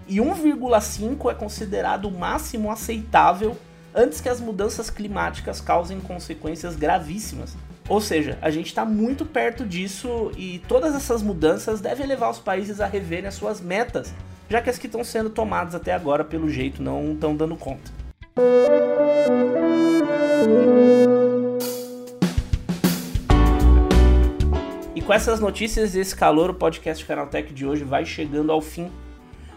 E 0.09 0.17
1,5 0.17 1.31
é 1.31 1.35
considerado 1.35 2.07
o 2.07 2.11
máximo 2.11 2.71
aceitável 2.71 3.57
antes 3.95 4.23
que 4.23 4.29
as 4.31 4.41
mudanças 4.41 4.89
climáticas 4.89 5.61
causem 5.61 6.01
consequências 6.01 6.75
gravíssimas, 6.75 7.55
Ou 7.89 8.01
seja, 8.01 8.39
a 8.41 8.49
gente 8.51 8.69
está 8.69 8.87
muito 8.87 9.27
perto 9.27 9.67
disso 9.67 10.33
e 10.37 10.63
todas 10.67 10.95
essas 10.95 11.21
mudanças 11.21 11.81
devem 11.81 12.07
levar 12.07 12.31
os 12.31 12.39
países 12.39 12.81
a 12.81 12.87
reverem 12.87 13.27
as 13.27 13.35
suas 13.35 13.61
metas, 13.61 14.15
já 14.49 14.63
que 14.63 14.71
as 14.71 14.79
que 14.79 14.87
estão 14.87 15.05
sendo 15.05 15.29
tomadas 15.29 15.75
até 15.75 15.93
agora, 15.93 16.25
pelo 16.25 16.49
jeito, 16.49 16.83
não 16.83 17.13
estão 17.13 17.37
dando 17.37 17.57
conta. 17.57 17.93
E 25.03 25.05
com 25.05 25.13
essas 25.13 25.41
notícias 25.41 25.97
e 25.97 25.99
esse 25.99 26.15
calor, 26.15 26.49
o 26.51 26.55
podcast 26.55 27.05
Canaltech 27.05 27.53
de 27.53 27.67
hoje 27.67 27.83
vai 27.83 28.07
chegando 28.07 28.53
ao 28.53 28.61
fim. 28.61 28.89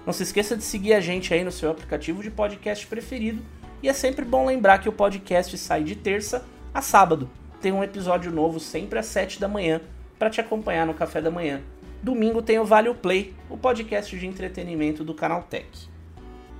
Não 0.04 0.12
se 0.12 0.24
esqueça 0.24 0.58
de 0.58 0.64
seguir 0.64 0.96
a 0.96 1.00
gente 1.00 1.32
aí 1.32 1.44
no 1.44 1.52
seu 1.52 1.70
aplicativo 1.70 2.24
de 2.24 2.32
podcast 2.32 2.88
preferido. 2.88 3.44
E 3.84 3.88
é 3.88 3.94
sempre 3.94 4.26
bom 4.26 4.48
lembrar 4.48 4.80
que 4.80 4.90
o 4.90 4.92
podcast 4.92 5.56
sai 5.60 5.84
de 5.84 5.96
terça 5.96 6.44
a 6.74 6.82
sábado. 6.82 7.30
Tem 7.62 7.72
um 7.72 7.84
episódio 7.84 8.32
novo 8.32 8.60
sempre 8.60 8.98
às 8.98 9.06
7 9.06 9.40
da 9.40 9.48
manhã 9.48 9.82
para 10.18 10.32
te 10.32 10.42
acompanhar 10.42 10.88
no 10.88 10.96
café 10.96 11.22
da 11.22 11.30
manhã. 11.30 11.62
Domingo 12.02 12.42
tem 12.42 12.58
o 12.58 12.66
Vale 12.66 12.90
o 12.90 12.96
Play, 12.96 13.36
o 13.48 13.56
podcast 13.56 14.18
de 14.18 14.26
entretenimento 14.26 15.04
do 15.04 15.14
Canaltech. 15.14 15.88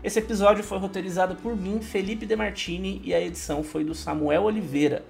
Esse 0.04 0.20
episódio 0.20 0.64
foi 0.64 0.78
roteirizado 0.78 1.36
por 1.38 1.56
mim, 1.56 1.82
Felipe 1.82 2.28
Demartini, 2.28 3.02
e 3.04 3.16
a 3.16 3.20
edição 3.20 3.64
foi 3.64 3.84
do 3.84 3.96
Samuel 3.96 4.44
Oliveira. 4.44 5.04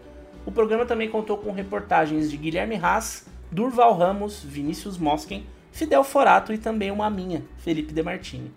O 0.46 0.52
programa 0.52 0.86
também 0.86 1.10
contou 1.10 1.38
com 1.38 1.52
reportagens 1.52 2.32
de 2.32 2.38
Guilherme 2.38 2.78
Haas, 2.78 3.26
Durval 3.52 3.98
Ramos, 3.98 4.44
Vinícius 4.44 4.98
Mosken, 4.98 5.46
Fidel 5.72 6.04
Forato 6.04 6.54
e 6.54 6.58
também 6.58 6.92
uma 6.92 7.10
minha, 7.10 7.44
Felipe 7.58 7.94
Demartini. 7.94 8.52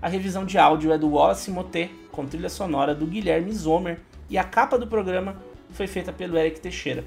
A 0.00 0.08
revisão 0.08 0.44
de 0.44 0.58
áudio 0.58 0.92
é 0.92 0.98
do 0.98 1.10
Wallace 1.10 1.50
Moté, 1.50 1.90
com 2.12 2.26
trilha 2.26 2.48
sonora 2.48 2.94
do 2.94 3.06
Guilherme 3.06 3.52
Zomer, 3.52 4.00
e 4.28 4.36
a 4.36 4.44
capa 4.44 4.78
do 4.78 4.86
programa 4.86 5.36
foi 5.70 5.86
feita 5.86 6.12
pelo 6.12 6.36
Eric 6.36 6.60
Teixeira. 6.60 7.04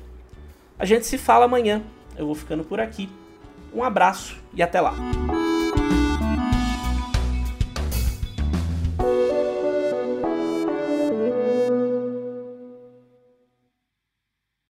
A 0.77 0.85
gente 0.85 1.05
se 1.05 1.17
fala 1.17 1.45
amanhã. 1.45 1.83
Eu 2.15 2.25
vou 2.25 2.35
ficando 2.35 2.63
por 2.63 2.79
aqui. 2.79 3.09
Um 3.73 3.83
abraço 3.83 4.37
e 4.53 4.63
até 4.63 4.79
lá. 4.79 4.93